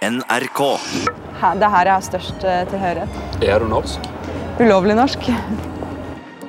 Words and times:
NRK. 0.00 0.60
Det 1.60 1.68
her 1.68 1.88
har 1.92 2.00
størst 2.00 2.44
eh, 2.48 2.62
tilhørighet. 2.70 3.16
Er 3.44 3.60
du 3.60 3.66
norsk? 3.68 4.06
Ulovlig 4.56 4.94
norsk. 4.96 5.26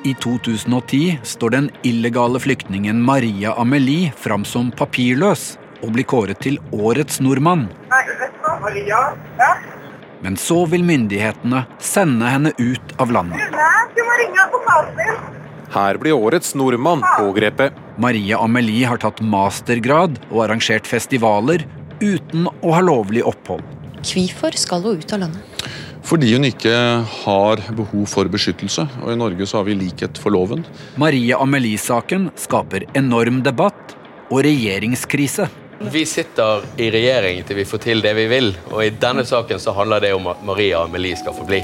I 0.07 0.13
2010 0.23 1.19
står 1.27 1.51
den 1.57 1.67
illegale 1.83 2.39
flyktningen 2.39 3.01
Maria 3.03 3.51
Amelie 3.59 4.13
fram 4.15 4.45
som 4.47 4.69
papirløs 4.71 5.57
og 5.83 5.91
blir 5.97 6.07
kåret 6.07 6.39
til 6.39 6.61
Årets 6.71 7.19
nordmann. 7.19 7.67
Men 10.21 10.39
så 10.39 10.61
vil 10.71 10.87
myndighetene 10.87 11.65
sende 11.83 12.31
henne 12.31 12.55
ut 12.55 12.95
av 13.03 13.11
landet. 13.11 13.59
Her 15.71 15.99
blir 15.99 16.15
årets 16.15 16.55
nordmann 16.55 17.03
pågrepet. 17.17 17.75
Maria 17.99 18.39
Amelie 18.43 18.87
har 18.87 18.99
tatt 18.99 19.19
mastergrad 19.23 20.17
og 20.29 20.45
arrangert 20.45 20.87
festivaler 20.87 21.67
uten 22.01 22.49
å 22.49 22.73
ha 22.75 22.81
lovlig 22.83 23.23
opphold. 23.27 23.63
Hvorfor 24.01 24.57
skal 24.57 24.83
hun 24.85 24.99
ut 24.99 25.13
av 25.13 25.23
landet? 25.23 25.65
Fordi 26.01 26.33
hun 26.33 26.47
ikke 26.47 26.73
har 27.23 27.61
behov 27.77 28.07
for 28.09 28.29
beskyttelse, 28.31 28.87
og 29.03 29.13
i 29.13 29.17
Norge 29.19 29.45
så 29.47 29.59
har 29.59 29.67
vi 29.69 29.77
likhet 29.77 30.17
for 30.19 30.33
loven. 30.33 30.65
Marie 30.99 31.37
Amelie-saken 31.37 32.31
skaper 32.41 32.87
enorm 32.97 33.43
debatt 33.45 33.95
og 34.31 34.41
regjeringskrise. 34.47 35.47
Vi 35.81 36.03
sitter 36.05 36.65
i 36.81 36.91
regjering 36.93 37.41
til 37.45 37.57
vi 37.61 37.65
får 37.65 37.83
til 37.85 38.03
det 38.03 38.13
vi 38.17 38.27
vil, 38.29 38.51
og 38.73 38.83
i 38.85 38.91
denne 39.01 39.25
saken 39.25 39.61
så 39.61 39.73
handler 39.77 40.03
det 40.03 40.13
om 40.17 40.27
at 40.33 40.41
Maria 40.45 40.83
Amelie 40.85 41.17
skal 41.17 41.37
få 41.37 41.45
bli. 41.47 41.61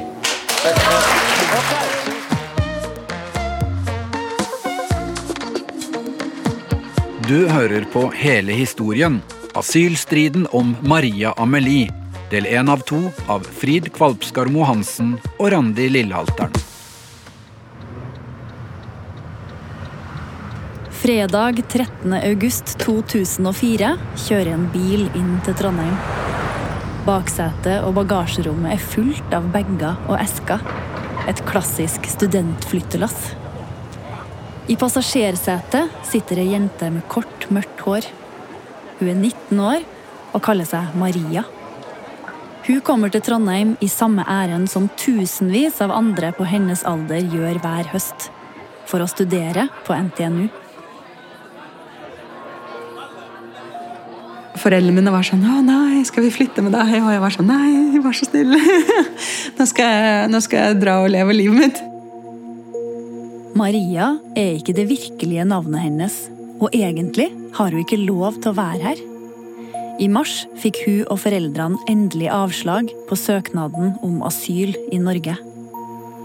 Du 7.28 7.48
hører 7.52 7.84
på 7.92 8.08
hele 8.16 8.56
historien. 8.56 9.20
Asylstriden 9.58 10.48
om 10.52 10.76
Maria 10.82 11.32
Amelie. 11.38 11.90
Del 12.30 12.46
én 12.46 12.70
av 12.70 12.78
to 12.78 13.00
av 13.28 13.40
Frid 13.40 13.88
Kvalpskarmo 13.94 14.62
Hansen 14.68 15.16
og 15.40 15.48
Randi 15.52 15.88
Lillehalteren. 15.90 16.54
Fredag 20.98 21.64
13. 21.70 22.14
august 22.20 22.76
2004 22.84 23.96
kjører 24.28 24.52
en 24.54 24.68
bil 24.76 25.08
inn 25.18 25.34
til 25.48 25.58
Trondheim. 25.58 25.98
Baksetet 27.08 27.82
og 27.88 27.96
bagasjerommet 27.98 28.76
er 28.76 28.86
fullt 28.94 29.34
av 29.34 29.50
bager 29.56 29.98
og 30.06 30.20
esker. 30.20 30.62
Et 31.26 31.42
klassisk 31.50 32.06
studentflyttelass. 32.14 33.34
I 34.70 34.78
passasjersetet 34.78 35.98
sitter 36.06 36.46
ei 36.46 36.52
jente 36.52 36.94
med 36.94 37.08
kort, 37.10 37.50
mørkt 37.50 37.86
hår. 37.88 38.14
Hun 39.00 39.10
er 39.12 39.18
19 39.20 39.60
år 39.62 39.86
og 40.34 40.44
kaller 40.46 40.68
seg 40.68 40.96
Maria. 40.98 41.46
Hun 42.68 42.82
kommer 42.84 43.12
til 43.14 43.24
Trondheim 43.24 43.76
i 43.80 43.88
samme 43.88 44.26
ærend 44.28 44.68
som 44.68 44.90
tusenvis 45.00 45.80
av 45.86 45.94
andre 45.96 46.34
på 46.36 46.48
hennes 46.50 46.82
alder 46.90 47.24
gjør 47.24 47.62
hver 47.64 47.92
høst. 47.94 48.30
For 48.88 49.04
å 49.04 49.08
studere 49.08 49.68
på 49.88 49.96
NTNU. 49.96 50.48
Foreldrene 54.58 54.96
mine 54.96 55.14
var 55.14 55.24
sånn 55.24 55.46
'Å 55.46 55.62
nei, 55.64 56.04
skal 56.04 56.24
vi 56.24 56.32
flytte 56.34 56.64
med 56.64 56.74
deg?' 56.74 57.04
Og 57.04 57.12
jeg 57.14 57.22
var 57.22 57.32
sånn 57.32 57.48
'Nei, 57.48 58.00
vær 58.04 58.16
så 58.18 58.26
snill. 58.26 58.58
Nå 59.58 59.66
skal 59.66 59.86
jeg, 59.86 60.30
nå 60.32 60.40
skal 60.42 60.60
jeg 60.60 60.82
dra 60.82 61.04
og 61.04 61.12
leve 61.14 61.34
livet 61.34 61.58
mitt'. 61.62 61.84
Maria 63.56 64.18
er 64.36 64.58
ikke 64.58 64.76
det 64.76 64.90
virkelige 64.90 65.46
navnet 65.46 65.82
hennes, 65.82 66.30
og 66.58 66.74
egentlig 66.74 67.30
har 67.58 67.74
hun 67.74 67.84
ikke 67.84 68.00
lov 68.02 68.40
til 68.42 68.52
å 68.52 68.58
være 68.58 68.82
her. 68.84 69.04
I 69.98 70.08
mars 70.14 70.44
fikk 70.62 70.84
hun 70.86 71.00
og 71.10 71.22
foreldrene 71.24 71.80
endelig 71.90 72.30
avslag 72.34 72.92
på 73.10 73.18
søknaden 73.18 73.96
om 74.06 74.22
asyl 74.26 74.76
i 74.94 75.00
Norge. 75.02 75.38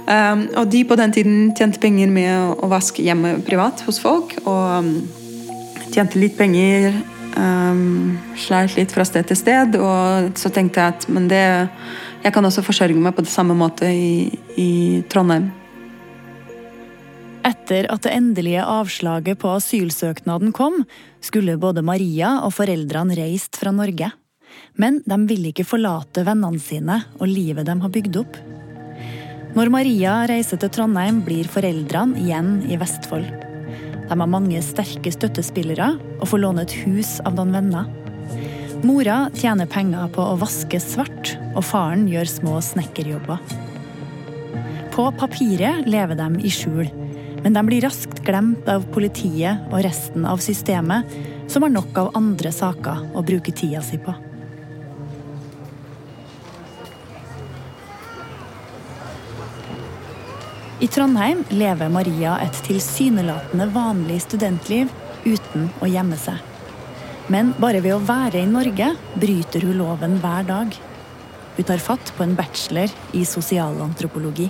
Um, 0.02 0.48
og 0.58 0.66
de 0.72 0.82
på 0.84 0.98
den 0.98 1.14
tiden 1.14 1.52
tjente 1.56 1.80
penger 1.80 2.10
med 2.10 2.58
å, 2.58 2.68
vaske 2.68 3.04
hjemme 3.06 3.36
privat 3.46 3.84
hos 3.86 4.00
folk. 4.02 4.34
Og 4.44 4.84
um, 4.84 4.92
tjente 5.94 6.20
litt 6.20 6.36
penger, 6.36 6.98
um, 7.38 8.18
sleit 8.36 8.76
litt 8.76 8.92
fra 8.92 9.06
sted 9.08 9.30
til 9.30 9.40
sted. 9.40 9.78
Og 9.80 10.36
så 10.40 10.52
tenkte 10.52 10.82
jeg 10.82 10.96
at 10.96 11.08
men 11.12 11.30
det, 11.32 11.44
jeg 12.26 12.34
kan 12.34 12.44
også 12.44 12.66
forsørge 12.66 12.98
meg 12.98 13.16
på 13.16 13.24
det 13.24 13.32
samme 13.32 13.56
måte 13.56 13.88
i, 13.88 14.28
i 14.60 14.70
Trondheim. 15.12 15.48
Etter 17.42 17.88
at 17.90 18.04
det 18.06 18.12
endelige 18.14 18.62
avslaget 18.62 19.40
på 19.42 19.50
asylsøknaden 19.56 20.52
kom, 20.54 20.84
skulle 21.24 21.58
både 21.58 21.82
Maria 21.82 22.36
og 22.46 22.54
foreldrene 22.54 23.16
reist 23.18 23.58
fra 23.58 23.72
Norge. 23.74 24.12
Men 24.78 25.00
de 25.08 25.18
ville 25.26 25.50
ikke 25.50 25.66
forlate 25.66 26.24
vennene 26.26 26.60
sine 26.62 27.00
og 27.18 27.26
livet 27.26 27.66
de 27.66 27.74
har 27.82 27.92
bygd 27.92 28.18
opp. 28.22 28.38
Når 29.52 29.68
Maria 29.74 30.22
reiser 30.30 30.60
til 30.60 30.70
Trondheim, 30.72 31.20
blir 31.26 31.48
foreldrene 31.50 32.20
igjen 32.22 32.54
i 32.70 32.78
Vestfold. 32.80 33.26
De 34.08 34.14
har 34.20 34.30
mange 34.30 34.62
sterke 34.64 35.12
støttespillere 35.12 35.90
og 36.20 36.28
får 36.30 36.40
låne 36.44 36.64
et 36.64 36.76
hus 36.84 37.18
av 37.26 37.36
noen 37.36 37.52
venner. 37.58 37.90
Mora 38.86 39.26
tjener 39.36 39.68
penger 39.70 40.08
på 40.14 40.24
å 40.24 40.38
vaske 40.40 40.80
svart, 40.82 41.34
og 41.52 41.62
faren 41.68 42.08
gjør 42.10 42.30
små 42.30 42.56
snekkerjobber. 42.64 43.38
På 44.92 45.06
papiret 45.16 45.86
lever 45.88 46.18
de 46.18 46.28
i 46.44 46.50
skjul, 46.52 46.88
men 47.42 47.54
de 47.54 47.62
blir 47.66 47.82
raskt 47.84 48.22
glemt 48.26 48.68
av 48.70 48.84
politiet 48.94 49.68
og 49.72 49.82
resten 49.84 50.26
av 50.28 50.42
systemet, 50.42 51.08
som 51.50 51.66
har 51.66 51.72
nok 51.74 51.98
av 51.98 52.12
andre 52.18 52.52
saker 52.54 53.08
å 53.18 53.24
bruke 53.26 53.54
tida 53.54 53.82
si 53.84 53.98
på. 54.02 54.14
I 60.82 60.88
Trondheim 60.90 61.44
lever 61.54 61.90
Maria 61.94 62.38
et 62.42 62.56
tilsynelatende 62.66 63.68
vanlig 63.70 64.16
studentliv 64.24 64.90
uten 65.22 65.68
å 65.78 65.86
gjemme 65.86 66.18
seg. 66.18 66.40
Men 67.30 67.52
bare 67.62 67.78
ved 67.84 67.94
å 67.94 68.02
være 68.02 68.40
i 68.42 68.48
Norge 68.50 68.88
bryter 69.14 69.62
hun 69.62 69.78
loven 69.78 70.18
hver 70.24 70.48
dag. 70.48 70.74
Hun 71.54 71.68
tar 71.68 71.84
fatt 71.84 72.10
på 72.16 72.26
en 72.26 72.34
bachelor 72.34 72.90
i 73.14 73.22
sosialantropologi. 73.28 74.48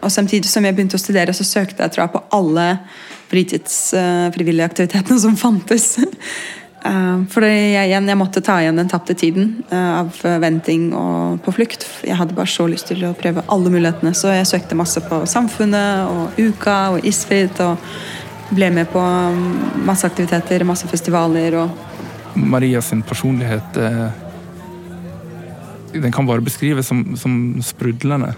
Og 0.00 0.12
Samtidig 0.12 0.50
som 0.50 0.64
jeg 0.64 0.76
begynte 0.76 0.98
å 0.98 1.02
studere, 1.02 1.34
så 1.36 1.46
søkte 1.46 1.84
jeg 1.84 1.94
tror 1.94 2.06
jeg, 2.06 2.14
på 2.14 2.24
alle 2.36 2.68
fritidsfrivillige 3.30 4.70
aktivitetene 4.70 5.20
som 5.22 5.36
fantes. 5.38 5.92
Uh, 6.84 7.26
For 7.32 7.44
jeg, 7.46 7.90
igjen, 7.90 8.08
jeg 8.08 8.18
måtte 8.18 8.42
ta 8.44 8.56
igjen 8.62 8.80
den 8.80 8.90
tapte 8.90 9.14
tiden 9.18 9.52
uh, 9.72 10.00
av 10.00 10.22
venting 10.42 10.88
og 10.96 11.42
på 11.44 11.54
flukt. 11.58 11.86
Jeg 12.06 12.16
hadde 12.18 12.36
bare 12.38 12.50
så 12.50 12.66
lyst 12.70 12.88
til 12.90 13.04
å 13.08 13.14
prøve 13.18 13.44
alle 13.52 13.72
mulighetene, 13.72 14.14
så 14.16 14.32
jeg 14.34 14.48
søkte 14.50 14.78
masse 14.78 15.02
på 15.04 15.22
Samfunnet 15.28 16.08
og 16.08 16.40
Uka 16.40 16.80
og 16.96 17.06
Isfit. 17.06 17.60
Og 17.60 17.78
ble 18.50 18.70
med 18.74 18.88
på 18.90 18.98
um, 18.98 19.44
masse 19.86 20.06
aktiviteter, 20.08 20.64
masse 20.66 20.88
festivaler 20.90 21.54
og 21.60 21.86
Marias 22.34 22.92
personlighet 23.08 23.76
eh, 23.76 24.10
Den 25.92 26.12
kan 26.12 26.26
bare 26.26 26.40
beskrives 26.40 26.86
som, 26.86 27.16
som 27.16 27.62
sprudlende. 27.62 28.34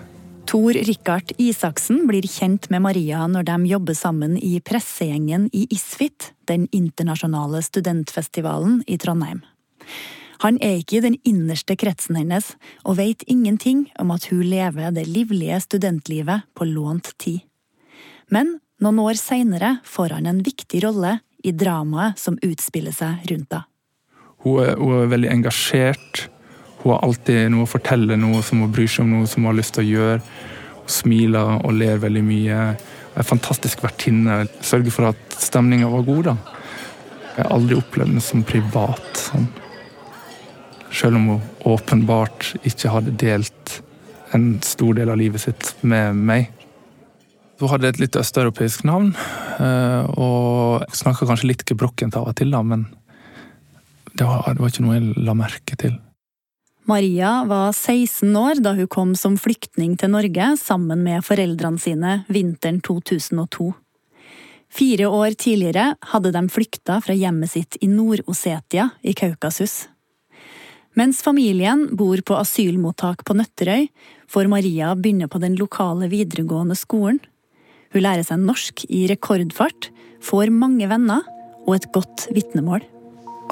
Tor 0.53 0.73
Rikard 0.73 1.33
Isaksen 1.41 2.03
blir 2.05 2.27
kjent 2.29 2.67
med 2.69 2.83
Maria 2.85 3.23
når 3.25 3.47
de 3.49 3.55
jobber 3.71 3.97
sammen 3.97 4.35
i 4.37 4.59
pressegjengen 4.61 5.47
i 5.57 5.63
Isfit, 5.73 6.27
den 6.45 6.67
internasjonale 6.77 7.63
studentfestivalen 7.65 8.83
i 8.85 8.99
Trondheim. 9.01 9.41
Han 10.45 10.59
er 10.61 10.83
ikke 10.83 10.99
i 10.99 11.05
den 11.07 11.17
innerste 11.25 11.73
kretsen 11.81 12.19
hennes, 12.21 12.51
og 12.85 12.99
vet 13.01 13.25
ingenting 13.25 13.87
om 13.97 14.13
at 14.13 14.29
hun 14.29 14.45
lever 14.45 14.93
det 14.93 15.07
livlige 15.09 15.57
studentlivet 15.65 16.45
på 16.53 16.69
lånt 16.69 17.15
tid. 17.17 17.41
Men 18.29 18.59
noen 18.77 19.01
år 19.01 19.17
seinere 19.17 19.79
får 19.89 20.19
han 20.19 20.29
en 20.29 20.45
viktig 20.45 20.85
rolle 20.85 21.15
i 21.41 21.57
dramaet 21.57 22.21
som 22.21 22.37
utspiller 22.45 22.93
seg 22.93 23.25
rundt 23.33 23.57
henne. 23.57 23.65
Hun 24.43 24.59
er, 24.59 24.77
hun 24.77 25.01
er 25.01 25.13
veldig 25.17 25.33
engasjert. 25.33 26.27
Hun 26.83 26.97
har 26.97 27.05
alltid 27.07 27.53
noe 27.55 27.67
å 27.67 27.71
fortelle, 27.71 28.19
noe 28.19 28.43
som 28.43 28.63
hun 28.65 28.73
bryr 28.75 28.91
seg 28.91 29.07
om, 29.07 29.15
noe 29.21 29.31
som 29.31 29.45
hun 29.45 29.53
har 29.53 29.59
lyst 29.61 29.77
til 29.77 29.85
å 29.85 29.91
gjøre. 29.91 30.23
Hun 30.83 30.91
smiler 30.91 31.61
og 31.63 31.77
ler 31.79 32.03
veldig 32.03 32.25
mye. 32.27 32.59
En 33.13 33.29
fantastisk 33.29 33.85
vertinne. 33.85 34.43
Sørger 34.67 34.95
for 34.95 35.13
at 35.13 35.37
stemninga 35.39 35.91
var 35.93 36.07
god. 36.09 36.33
da. 36.33 36.37
Jeg 37.37 37.47
har 37.47 37.55
aldri 37.55 37.79
opplevd 37.79 38.11
henne 38.11 38.25
som 38.25 38.43
privat. 38.45 39.07
sånn. 39.29 39.47
Selv 40.93 41.17
om 41.17 41.29
hun 41.31 41.47
åpenbart 41.65 42.53
ikke 42.69 42.91
hadde 42.93 43.15
delt 43.17 43.79
en 44.37 44.61
stor 44.65 44.97
del 44.99 45.13
av 45.13 45.21
livet 45.21 45.41
sitt 45.41 45.73
med 45.87 46.19
meg. 46.19 46.51
Hun 47.61 47.71
hadde 47.71 47.93
et 47.93 48.01
litt 48.03 48.17
østeuropeisk 48.19 48.83
navn, 48.89 49.13
eh, 49.63 50.03
og 50.19 50.83
snakka 50.91 51.29
kanskje 51.29 51.53
litt 51.53 51.65
gebrokkent 51.69 52.17
av 52.19 52.27
og 52.33 52.37
til, 52.37 52.51
da, 52.51 52.63
men 52.67 52.89
det 54.19 54.27
var, 54.27 54.49
det 54.51 54.61
var 54.61 54.73
ikke 54.73 54.85
noe 54.85 54.97
jeg 54.99 55.23
la 55.23 55.37
merke 55.39 55.79
til. 55.79 55.95
Maria 56.85 57.45
var 57.47 57.71
16 57.73 58.37
år 58.37 58.59
da 58.63 58.73
hun 58.75 58.89
kom 58.91 59.13
som 59.15 59.37
flyktning 59.39 59.95
til 60.01 60.11
Norge 60.11 60.49
sammen 60.59 61.05
med 61.07 61.23
foreldrene 61.23 61.79
sine 61.79 62.15
vinteren 62.27 62.81
2002. 62.83 63.69
Fire 64.73 65.07
år 65.07 65.37
tidligere 65.39 65.93
hadde 66.11 66.33
de 66.35 66.43
flykta 66.51 66.99
fra 67.05 67.15
hjemmet 67.15 67.53
sitt 67.53 67.79
i 67.85 67.91
Nord-Osetia 67.93 68.89
i 69.05 69.15
Kaukasus. 69.15 69.87
Mens 70.99 71.23
familien 71.25 71.87
bor 71.97 72.19
på 72.27 72.37
asylmottak 72.37 73.23
på 73.25 73.37
Nøtterøy, 73.37 73.87
får 74.29 74.51
Maria 74.51 74.91
begynne 74.97 75.29
på 75.31 75.39
den 75.41 75.55
lokale 75.61 76.09
videregående 76.11 76.77
skolen. 76.77 77.21
Hun 77.93 78.05
lærer 78.05 78.27
seg 78.27 78.43
norsk 78.43 78.87
i 78.89 79.05
rekordfart, 79.13 79.93
får 80.25 80.51
mange 80.51 80.89
venner 80.91 81.23
og 81.63 81.77
et 81.77 81.89
godt 81.95 82.27
vitnemål. 82.35 82.83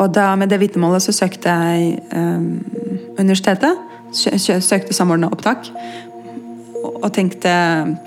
Og 0.01 0.13
da 0.17 0.33
med 0.41 0.51
det 0.51 0.61
vitnemålet 0.63 1.05
så 1.05 1.15
søkte 1.15 1.53
jeg 1.53 2.01
um, 2.17 2.80
universitetet. 3.21 3.79
Søkte 4.13 4.97
samordna 4.97 5.31
opptak. 5.31 5.69
Og 6.81 7.11
tenkte 7.15 7.53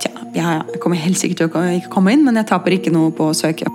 tja, 0.01 0.11
jeg 0.33 0.81
kommer 0.81 0.99
helt 0.99 1.19
sikkert 1.19 1.43
til 1.43 1.49
å 1.61 1.63
ikke 1.77 1.93
komme 1.93 2.13
inn, 2.15 2.25
men 2.25 2.37
jeg 2.41 2.49
taper 2.49 2.75
ikke 2.75 2.93
noe 2.93 3.13
på 3.15 3.29
å 3.29 3.37
søke. 3.37 3.69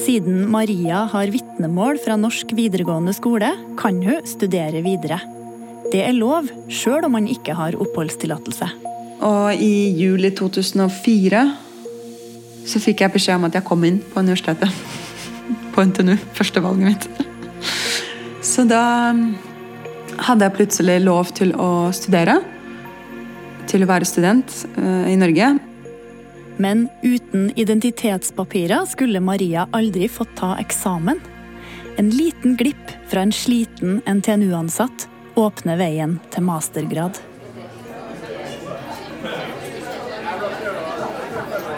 Siden 0.00 0.46
Maria 0.48 1.02
har 1.12 1.32
vitnemål 1.34 1.98
fra 2.00 2.16
norsk 2.16 2.54
videregående 2.56 3.12
skole, 3.16 3.50
kan 3.80 3.98
hun 4.06 4.22
studere 4.28 4.80
videre. 4.86 5.18
Det 5.90 6.04
er 6.06 6.14
lov, 6.14 6.48
sjøl 6.70 7.04
om 7.08 7.16
man 7.18 7.26
ikke 7.28 7.56
har 7.58 7.76
oppholdstillatelse. 7.82 8.70
Og 9.26 9.60
i 9.60 9.90
juli 9.98 10.30
2004 10.32 11.42
så 12.70 12.80
fikk 12.80 13.02
jeg 13.04 13.14
beskjed 13.16 13.40
om 13.40 13.48
at 13.48 13.58
jeg 13.58 13.66
kom 13.66 13.84
inn 13.88 13.98
på 14.12 14.22
universitetet. 14.22 14.70
På 15.74 15.84
NTNU. 15.86 16.16
Førstevalget 16.38 16.86
mitt. 16.86 17.08
Så 18.46 18.64
da 18.68 18.82
hadde 20.26 20.46
jeg 20.46 20.56
plutselig 20.58 21.00
lov 21.04 21.32
til 21.36 21.52
å 21.56 21.90
studere. 21.96 22.40
Til 23.70 23.84
å 23.84 23.90
være 23.90 24.08
student 24.08 24.54
eh, 24.76 25.12
i 25.12 25.16
Norge. 25.20 25.52
Men 26.60 26.88
uten 27.02 27.48
identitetspapirer 27.56 28.84
skulle 28.90 29.22
Maria 29.24 29.66
aldri 29.76 30.10
fått 30.12 30.34
ta 30.40 30.56
eksamen. 30.60 31.20
En 32.00 32.10
liten 32.12 32.56
glipp 32.60 32.92
fra 33.08 33.24
en 33.24 33.32
sliten 33.32 34.00
NTNU-ansatt 34.08 35.08
åpner 35.40 35.80
veien 35.80 36.18
til 36.34 36.44
mastergrad. 36.44 37.20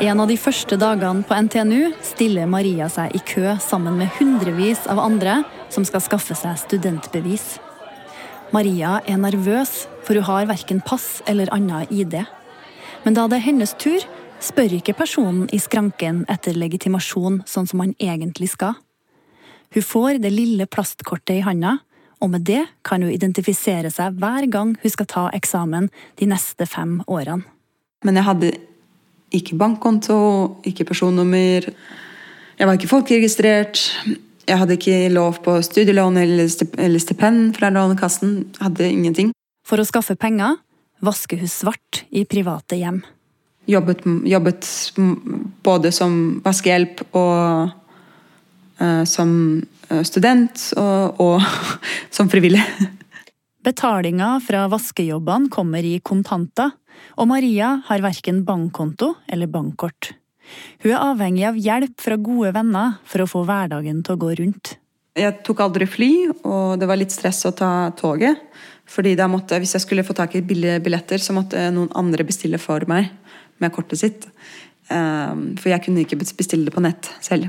En 0.03 0.19
av 0.19 0.27
de 0.27 0.35
første 0.35 0.75
dagene 0.81 1.23
på 1.23 1.37
NTNU 1.47 1.93
stiller 2.03 2.49
Maria 2.51 2.89
seg 2.91 3.15
i 3.15 3.21
kø 3.23 3.55
sammen 3.63 4.01
med 4.01 4.11
hundrevis 4.19 4.89
av 4.91 4.99
andre 4.99 5.45
som 5.71 5.87
skal 5.87 6.03
skaffe 6.03 6.35
seg 6.35 6.59
studentbevis. 6.59 7.53
Maria 8.53 8.99
er 9.09 9.17
nervøs, 9.17 9.87
for 10.05 10.19
hun 10.19 10.27
har 10.29 10.49
verken 10.51 10.83
pass 10.85 11.23
eller 11.31 11.49
annen 11.57 11.87
ID. 11.89 12.19
Men 13.05 13.15
da 13.17 13.25
det 13.25 13.39
er 13.39 13.47
hennes 13.47 13.73
tur, 13.81 14.03
spør 14.45 14.75
ikke 14.77 14.93
personen 14.99 15.47
i 15.57 15.61
skranken 15.63 16.27
etter 16.31 16.59
legitimasjon 16.61 17.41
sånn 17.49 17.69
som 17.71 17.81
han 17.81 17.95
egentlig 17.97 18.51
skal. 18.53 18.77
Hun 19.73 19.87
får 19.89 20.21
det 20.21 20.35
lille 20.35 20.67
plastkortet 20.69 21.39
i 21.39 21.47
handa, 21.47 21.79
og 22.21 22.35
med 22.35 22.45
det 22.45 22.61
kan 22.85 23.01
hun 23.01 23.15
identifisere 23.15 23.89
seg 23.91 24.21
hver 24.21 24.45
gang 24.53 24.75
hun 24.83 24.95
skal 24.95 25.09
ta 25.09 25.25
eksamen 25.33 25.89
de 26.21 26.29
neste 26.29 26.69
fem 26.69 26.99
årene. 27.09 27.49
Men 28.05 28.19
jeg 28.21 28.27
hadde 28.27 28.53
ikke 29.33 29.57
bankkonto, 29.57 30.19
ikke 30.69 30.91
personnummer. 30.93 31.71
Jeg 32.59 32.69
var 32.69 32.77
ikke 32.77 32.91
folkeregistrert. 32.91 33.81
Jeg 34.49 34.59
hadde 34.59 34.77
ikke 34.79 35.09
lov 35.15 35.39
på 35.45 35.57
studielån 35.63 36.19
eller 36.19 36.99
stipend 37.01 37.55
fra 37.57 37.71
Lånekassen. 37.71 38.37
Hadde 38.63 38.91
ingenting. 38.91 39.33
For 39.67 39.79
å 39.79 39.87
skaffe 39.87 40.19
penger 40.19 40.59
vasker 41.03 41.39
hun 41.39 41.51
svart 41.51 42.05
i 42.11 42.25
private 42.29 42.79
hjem 42.79 43.03
jobbet, 43.67 44.03
jobbet 44.25 44.69
både 45.63 45.93
som 45.95 46.41
vaskehjelp 46.45 47.05
og 47.13 47.71
uh, 48.83 49.05
som 49.07 49.35
eh, 49.89 50.03
student 50.07 50.65
og, 50.81 51.21
og 51.23 51.45
som 52.17 52.31
frivillig. 52.33 52.63
Betalinga 53.63 54.35
fra 54.43 54.67
vaskejobbene 54.71 55.53
kommer 55.53 55.87
i 55.87 56.01
kontanter, 56.03 56.73
og 57.15 57.29
Maria 57.31 57.77
har 57.87 58.03
verken 58.03 58.43
bankkonto 58.47 59.15
eller 59.31 59.51
bankkort. 59.51 60.17
Hun 60.83 60.93
er 60.93 61.03
avhengig 61.03 61.45
av 61.49 61.59
hjelp 61.59 62.01
fra 62.03 62.19
gode 62.19 62.53
venner 62.57 62.97
for 63.09 63.25
å 63.25 63.29
få 63.31 63.45
hverdagen 63.49 64.03
til 64.03 64.17
å 64.17 64.23
gå 64.23 64.33
rundt. 64.41 64.77
Jeg 65.19 65.43
tok 65.45 65.61
aldri 65.61 65.87
fly, 65.87 66.13
og 66.49 66.81
det 66.81 66.89
var 66.89 66.97
litt 66.97 67.13
stress 67.13 67.45
å 67.45 67.53
ta 67.55 67.93
toget. 67.99 68.41
Fordi 68.89 69.15
måtte, 69.29 69.59
Hvis 69.59 69.75
jeg 69.75 69.83
skulle 69.83 70.05
få 70.05 70.15
tak 70.15 70.35
i 70.35 70.43
billige 70.43 70.81
billetter, 70.81 71.19
så 71.19 71.33
måtte 71.33 71.71
noen 71.71 71.93
andre 71.95 72.25
bestille 72.25 72.59
for 72.59 72.81
meg 72.89 73.11
med 73.59 73.73
kortet 73.73 73.99
sitt. 73.99 74.27
Ehm, 74.91 75.57
for 75.57 75.69
jeg 75.69 75.83
kunne 75.85 76.01
ikke 76.05 76.19
bestille 76.19 76.65
det 76.65 76.75
på 76.75 76.83
nett 76.83 77.11
selv. 77.21 77.49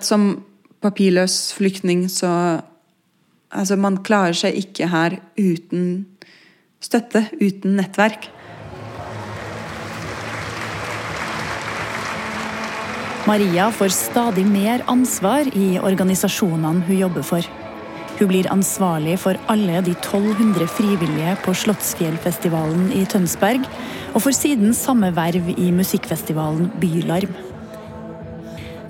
Som 0.00 0.44
papirløs 0.80 1.52
flyktning 1.58 2.08
så 2.08 2.62
Altså, 3.48 3.78
man 3.80 4.02
klarer 4.04 4.36
seg 4.36 4.58
ikke 4.60 4.90
her 4.92 5.14
uten 5.38 6.04
støtte, 6.84 7.22
uten 7.40 7.78
nettverk. 7.78 8.28
Maria 13.28 13.66
får 13.72 13.88
stadig 13.92 14.46
mer 14.48 14.80
ansvar 14.88 15.50
i 15.52 15.74
organisasjonene 15.84 16.86
hun 16.86 16.96
jobber 16.96 17.24
for. 17.26 17.44
Hun 18.16 18.30
blir 18.30 18.46
ansvarlig 18.48 19.18
for 19.20 19.36
alle 19.52 19.82
de 19.84 19.92
1200 19.92 20.64
frivillige 20.72 21.34
på 21.44 21.52
Slottsfjellfestivalen 21.52 22.86
i 22.96 23.02
Tønsberg, 23.04 23.66
og 24.14 24.24
får 24.24 24.36
siden 24.38 24.72
samme 24.72 25.10
verv 25.12 25.50
i 25.52 25.68
musikkfestivalen 25.76 26.70
Bylarm. 26.80 27.34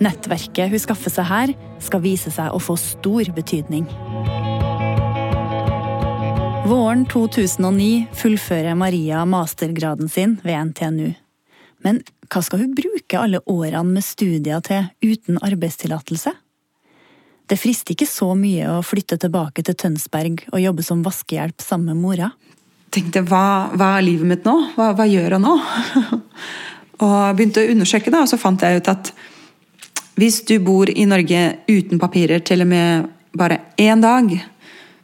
Nettverket 0.06 0.70
hun 0.70 0.84
skaffer 0.84 1.10
seg 1.10 1.26
her, 1.26 1.54
skal 1.82 2.04
vise 2.04 2.30
seg 2.30 2.54
å 2.54 2.60
få 2.62 2.76
stor 2.78 3.32
betydning. 3.34 3.88
Våren 6.68 7.02
2009 7.10 8.06
fullfører 8.22 8.78
Maria 8.78 9.24
mastergraden 9.26 10.06
sin 10.06 10.38
ved 10.46 10.70
NTNU. 10.70 11.10
Men 11.82 12.00
hva 12.28 12.42
skal 12.44 12.62
hun 12.62 12.74
bruke 12.76 13.18
alle 13.20 13.40
årene 13.48 13.96
med 13.96 14.04
studier 14.04 14.60
til 14.64 14.90
uten 15.04 15.40
arbeidstillatelse? 15.44 16.34
Det 17.48 17.56
frister 17.56 17.94
ikke 17.94 18.08
så 18.08 18.34
mye 18.36 18.66
å 18.68 18.82
flytte 18.84 19.16
tilbake 19.20 19.64
til 19.64 19.76
Tønsberg 19.80 20.44
og 20.50 20.60
jobbe 20.60 20.84
som 20.84 21.04
vaskehjelp 21.04 21.64
sammen 21.64 21.94
med 21.94 22.02
mora. 22.02 22.28
Tenkte 22.92 23.22
hva, 23.24 23.70
hva 23.72 23.94
er 23.96 24.04
livet 24.04 24.28
mitt 24.28 24.44
nå? 24.48 24.54
Hva, 24.76 24.90
hva 24.96 25.06
gjør 25.08 25.36
jeg 25.36 25.44
nå? 25.44 25.54
og 27.04 27.18
begynte 27.38 27.64
å 27.64 27.72
undersøke, 27.72 28.12
da, 28.12 28.24
og 28.24 28.30
så 28.30 28.40
fant 28.40 28.64
jeg 28.64 28.82
ut 28.82 28.92
at 28.92 29.12
hvis 30.18 30.42
du 30.48 30.58
bor 30.64 30.90
i 30.90 31.06
Norge 31.08 31.42
uten 31.70 32.00
papirer 32.02 32.42
til 32.44 32.64
og 32.64 32.70
med 32.72 33.08
bare 33.38 33.60
én 33.80 34.02
dag, 34.02 34.32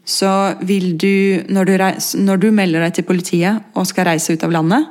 så 0.04 0.30
vil 0.60 0.98
du 1.00 1.44
når, 1.48 1.70
du 1.70 2.24
når 2.26 2.42
du 2.42 2.48
melder 2.52 2.84
deg 2.84 2.98
til 2.98 3.08
politiet 3.08 3.76
og 3.78 3.86
skal 3.88 4.10
reise 4.10 4.34
ut 4.34 4.44
av 4.44 4.52
landet, 4.52 4.90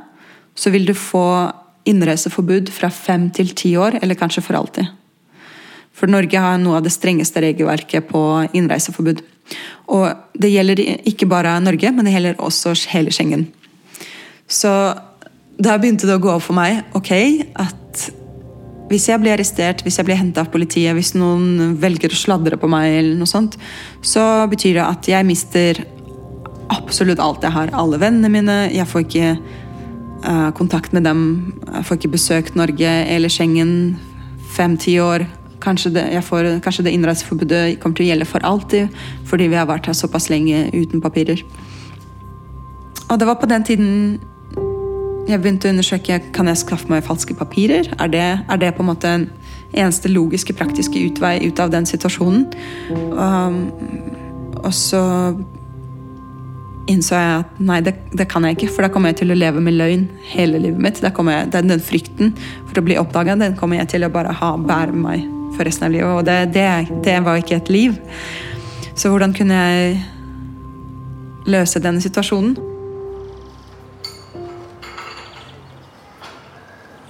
så 0.55 0.71
vil 0.73 0.87
du 0.89 0.93
få 0.97 1.25
innreiseforbud 1.89 2.71
fra 2.73 2.89
fem 2.93 3.29
til 3.35 3.51
ti 3.57 3.73
år, 3.79 3.99
eller 4.01 4.19
kanskje 4.19 4.43
for 4.45 4.57
alltid. 4.59 4.87
For 5.93 6.09
Norge 6.09 6.39
har 6.39 6.57
noe 6.61 6.79
av 6.79 6.85
det 6.85 6.93
strengeste 6.95 7.43
regelverket 7.43 8.07
på 8.09 8.21
innreiseforbud. 8.55 9.21
Og 9.93 10.07
det 10.39 10.53
gjelder 10.53 10.81
ikke 11.09 11.29
bare 11.29 11.59
Norge, 11.61 11.91
men 11.91 12.07
det 12.07 12.15
gjelder 12.15 12.41
også 12.41 12.73
hele 12.93 13.13
Schengen. 13.13 13.47
Så 14.47 14.71
da 15.61 15.77
begynte 15.77 16.09
det 16.09 16.17
å 16.17 16.23
gå 16.23 16.31
opp 16.33 16.47
for 16.47 16.57
meg 16.57 16.95
ok, 16.97 17.11
at 17.61 18.07
hvis 18.89 19.07
jeg 19.09 19.21
blir 19.21 19.33
arrestert, 19.33 19.81
hvis 19.85 19.97
jeg 19.99 20.07
blir 20.07 20.19
henta 20.19 20.43
av 20.43 20.51
politiet, 20.53 20.93
hvis 20.97 21.13
noen 21.17 21.77
velger 21.81 22.13
å 22.13 22.19
sladre 22.19 22.59
på 22.59 22.69
meg, 22.69 22.97
eller 22.99 23.19
noe 23.19 23.29
sånt, 23.29 23.55
så 24.05 24.45
betyr 24.51 24.79
det 24.79 24.85
at 24.85 25.09
jeg 25.09 25.27
mister 25.27 25.79
absolutt 26.73 27.21
alt 27.21 27.45
jeg 27.45 27.53
har. 27.55 27.71
Alle 27.77 27.99
vennene 28.01 28.31
mine. 28.33 28.57
Jeg 28.73 28.89
får 28.89 29.05
ikke 29.05 29.29
kontakt 30.55 30.93
med 30.93 31.03
dem. 31.03 31.21
Jeg 31.67 31.85
får 31.85 31.97
ikke 31.99 32.13
besøkt 32.13 32.55
Norge 32.55 32.91
eller 33.11 33.29
Schengen 33.29 33.97
fem-ti 34.53 34.97
år. 34.99 35.25
Kanskje 35.63 35.93
det, 35.95 36.03
får, 36.23 36.59
kanskje 36.63 36.83
det 36.87 36.93
innreiseforbudet 36.95 37.79
kommer 37.79 37.97
til 37.97 38.05
å 38.05 38.09
gjelde 38.11 38.27
for 38.27 38.43
alltid, 38.47 39.01
fordi 39.29 39.47
vi 39.51 39.59
har 39.59 39.67
vært 39.69 39.87
her 39.87 39.95
såpass 39.97 40.29
lenge 40.31 40.65
uten 40.73 41.01
papirer. 41.03 41.43
Og 43.09 43.19
det 43.19 43.27
var 43.27 43.39
på 43.39 43.49
den 43.51 43.63
tiden 43.67 43.91
jeg 45.23 45.39
begynte 45.39 45.69
å 45.69 45.71
undersøke 45.71 46.17
kan 46.35 46.49
jeg 46.51 46.59
skaffe 46.59 46.91
meg 46.91 47.05
falske 47.07 47.35
papirer. 47.37 47.87
Er 47.95 48.11
det, 48.11 48.25
er 48.43 48.59
det 48.59 48.73
på 48.75 48.83
en 48.83 48.89
måte 48.89 49.07
en 49.07 49.29
eneste 49.71 50.11
logiske, 50.11 50.55
praktiske 50.57 50.99
utvei 50.99 51.37
ut 51.47 51.61
av 51.63 51.71
den 51.71 51.87
situasjonen? 51.87 52.49
Um, 52.91 53.61
og 54.59 54.73
så 54.75 55.03
innså 56.91 57.15
jeg 57.15 57.43
at 57.43 57.59
nei, 57.63 57.79
det, 57.85 57.93
det, 58.11 58.27
kan 58.31 58.43
jeg 58.47 58.57
ikke, 58.57 58.71
for 58.75 58.85
da 58.85 58.89
kommer 58.91 59.13
jeg 59.13 59.21
til 59.21 59.33
å 59.33 59.37
leve 59.37 59.61
med 59.63 59.77
løgn 59.77 60.07
hele 60.33 60.59
livet 60.59 60.81
mitt. 60.83 60.99
Jeg, 61.03 61.13
den, 61.53 61.71
den, 61.71 61.83
frykten 61.83 62.33
for 62.67 62.81
å 62.81 62.85
bli 62.85 62.97
oppdaga, 62.99 63.37
den 63.39 63.55
kommer 63.59 63.79
jeg 63.79 63.93
til 63.95 64.07
å 64.07 64.11
bare 64.13 64.33
ha 64.35 64.53
bære 64.59 64.95
med 64.95 65.05
meg 65.05 65.55
for 65.55 65.67
resten 65.67 65.87
av 65.87 65.95
livet. 65.95 66.11
Og 66.11 66.25
det, 66.27 66.39
det, 66.55 66.67
det 67.05 67.19
var 67.23 67.39
ikke 67.39 67.61
et 67.61 67.71
liv. 67.71 67.95
Så 68.93 69.09
hvordan 69.13 69.33
kunne 69.35 69.57
jeg 69.57 70.03
løse 71.49 71.81
denne 71.83 72.03
situasjonen? 72.03 72.57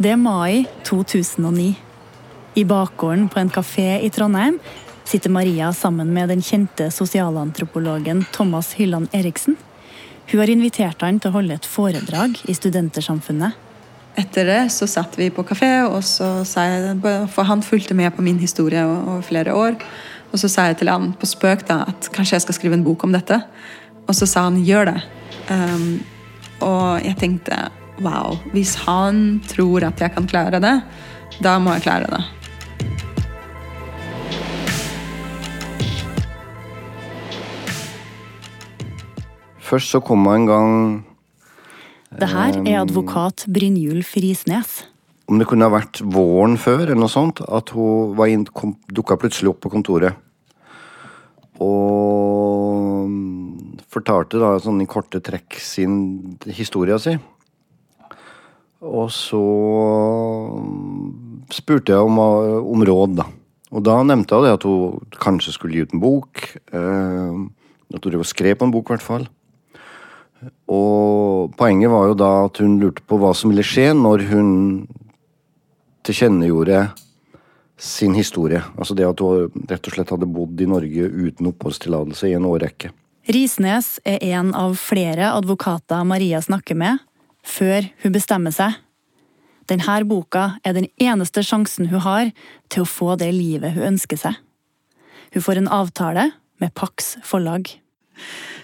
Det 0.04 0.12
er 0.12 0.20
mai 0.20 0.66
2009. 0.86 1.74
I 2.54 2.64
bakgården 2.70 3.30
på 3.34 3.40
en 3.42 3.50
kafé 3.50 3.96
i 4.06 4.10
Trondheim 4.14 4.60
sitter 5.04 5.30
Maria 5.30 5.74
sammen 5.74 6.14
med 6.14 6.30
den 6.30 6.42
kjente 6.42 6.92
sosialantropologen 6.92 8.26
Thomas 8.32 8.74
Hylland 8.74 9.08
Eriksen. 9.12 9.56
Hun 10.32 10.40
har 10.40 10.50
invitert 10.50 11.02
han 11.04 11.20
til 11.20 11.32
å 11.32 11.38
holde 11.38 11.58
et 11.60 11.68
foredrag 11.68 12.40
i 12.48 12.56
Studentersamfunnet. 12.56 13.60
Etter 14.20 14.46
det 14.46 14.62
så 14.72 14.86
satt 14.88 15.16
vi 15.18 15.32
på 15.34 15.44
kafé, 15.48 15.72
og 15.88 16.04
så 16.06 16.44
sa 16.46 16.68
jeg, 16.70 16.98
for 17.34 17.50
han 17.50 17.66
fulgte 17.66 17.98
med 17.98 18.14
på 18.14 18.26
min 18.26 18.40
historie 18.42 18.84
over 18.86 19.24
flere 19.26 19.56
år. 19.58 19.78
Og 20.32 20.42
så 20.42 20.50
sa 20.50 20.68
jeg 20.70 20.80
til 20.82 20.90
han 20.90 21.12
på 21.18 21.30
spøk 21.30 21.66
da, 21.70 21.84
at 21.90 22.10
kanskje 22.14 22.38
jeg 22.38 22.46
skal 22.46 22.58
skrive 22.58 22.78
en 22.78 22.86
bok 22.86 23.06
om 23.06 23.14
dette. 23.14 23.40
Og 24.08 24.16
så 24.18 24.30
sa 24.30 24.48
han 24.48 24.62
gjør 24.66 24.94
det. 24.94 25.00
Um, 25.50 25.88
og 26.64 27.04
jeg 27.04 27.18
tenkte 27.20 27.58
wow, 28.02 28.38
hvis 28.54 28.76
han 28.86 29.42
tror 29.50 29.86
at 29.90 30.02
jeg 30.02 30.14
kan 30.16 30.30
klare 30.30 30.62
det, 30.62 30.78
da 31.44 31.58
må 31.62 31.76
jeg 31.76 31.86
klare 31.86 32.10
det. 32.10 32.24
Først 39.74 39.90
så 39.90 40.04
kom 40.06 40.28
jeg 40.30 40.44
en 40.44 40.46
gang 40.46 40.74
Det 42.14 42.28
her 42.30 42.60
er 42.62 42.76
advokat 42.84 43.48
Brynjulf 43.50 44.12
Risnes. 44.22 44.84
Om 45.26 45.40
det 45.42 45.48
kunne 45.50 45.66
ha 45.66 45.74
vært 45.74 45.98
våren 46.14 46.60
før, 46.62 46.84
eller 46.84 47.02
noe 47.02 47.10
sånt, 47.10 47.42
at 47.42 47.74
hun 47.74 48.14
var 48.14 48.30
inn, 48.30 48.44
kom, 48.46 48.76
dukka 48.94 49.18
plutselig 49.18 49.50
opp 49.50 49.64
på 49.66 49.74
kontoret. 49.74 50.14
Og 51.58 53.10
fortalte 53.90 54.38
da 54.46 54.54
sånn 54.62 54.86
i 54.86 54.90
korte 54.94 55.24
trekk 55.26 55.58
sin 55.58 56.38
historia 56.46 57.02
si. 57.02 57.18
Og 58.86 59.10
så 59.10 59.44
spurte 61.50 61.98
jeg 61.98 62.14
om, 62.14 62.22
om, 62.62 62.86
råd, 62.94 63.22
da. 63.24 63.32
Og 63.74 63.90
da 63.90 64.04
nevnte 64.06 64.38
hun 64.38 64.46
det 64.46 64.58
at 64.60 64.70
hun 64.70 65.16
kanskje 65.18 65.58
skulle 65.58 65.80
gi 65.80 65.88
ut 65.88 65.98
en 65.98 66.10
bok. 66.12 66.50
Eh, 66.70 67.46
at 67.98 68.06
hun 68.06 68.28
skrev 68.28 68.60
på 68.60 68.70
en 68.70 68.76
bok, 68.76 68.92
i 68.92 68.94
hvert 69.00 69.14
fall. 69.14 69.34
Og 70.72 71.54
poenget 71.60 71.92
var 71.92 72.10
jo 72.10 72.18
da 72.18 72.32
at 72.46 72.60
hun 72.64 72.80
lurte 72.82 73.04
på 73.08 73.20
hva 73.22 73.34
som 73.38 73.52
ville 73.52 73.66
skje 73.66 73.92
når 73.98 74.26
hun 74.32 74.52
tilkjennegjorde 76.04 76.88
sin 77.80 78.16
historie. 78.16 78.62
Altså 78.78 78.96
det 78.96 79.08
at 79.08 79.24
hun 79.24 79.66
rett 79.70 79.88
og 79.88 79.96
slett 79.96 80.14
hadde 80.14 80.30
bodd 80.30 80.62
i 80.62 80.70
Norge 80.70 81.10
uten 81.10 81.50
oppholdstillatelse 81.52 82.30
i 82.30 82.38
en 82.38 82.48
årrekke. 82.48 82.94
Risnes 83.34 83.98
er 84.04 84.20
en 84.36 84.52
av 84.56 84.76
flere 84.80 85.32
advokater 85.32 86.04
Maria 86.08 86.42
snakker 86.44 86.76
med, 86.76 87.00
før 87.44 87.88
hun 88.04 88.16
bestemmer 88.16 88.56
seg. 88.56 88.76
Denne 89.72 90.02
boka 90.04 90.58
er 90.68 90.76
den 90.76 90.90
eneste 91.00 91.44
sjansen 91.44 91.88
hun 91.88 92.04
har 92.04 92.34
til 92.68 92.84
å 92.84 92.90
få 92.90 93.16
det 93.20 93.32
livet 93.32 93.78
hun 93.78 93.94
ønsker 93.94 94.20
seg. 94.20 94.36
Hun 95.34 95.46
får 95.46 95.62
en 95.62 95.72
avtale 95.72 96.32
med 96.60 96.74
Pax 96.76 97.16
forlag. 97.24 97.72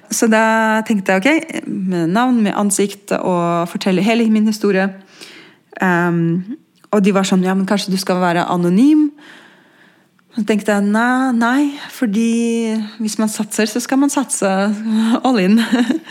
Så 0.10 0.30
da 0.30 0.82
tenkte 0.88 1.16
jeg 1.16 1.22
ok, 1.22 1.68
med 1.68 2.10
navn, 2.16 2.42
med 2.46 2.58
ansikt 2.58 3.14
og 3.20 3.70
fortelle 3.70 4.04
hele 4.06 4.26
min 4.34 4.48
historie. 4.50 4.88
Um, 5.82 6.58
og 6.90 7.04
de 7.06 7.14
var 7.14 7.28
sånn 7.28 7.46
ja, 7.46 7.54
men 7.54 7.68
kanskje 7.70 7.94
du 7.94 8.00
skal 8.02 8.22
være 8.22 8.48
anonym? 8.50 9.10
Så 10.34 10.44
tenkte 10.48 10.74
jeg 10.74 10.86
nei, 10.90 11.32
nei, 11.38 11.62
fordi 11.94 12.32
hvis 13.02 13.18
man 13.22 13.30
satser, 13.32 13.70
så 13.70 13.82
skal 13.84 14.02
man 14.02 14.14
satse 14.14 14.50
all 15.26 15.40
in. 15.42 15.60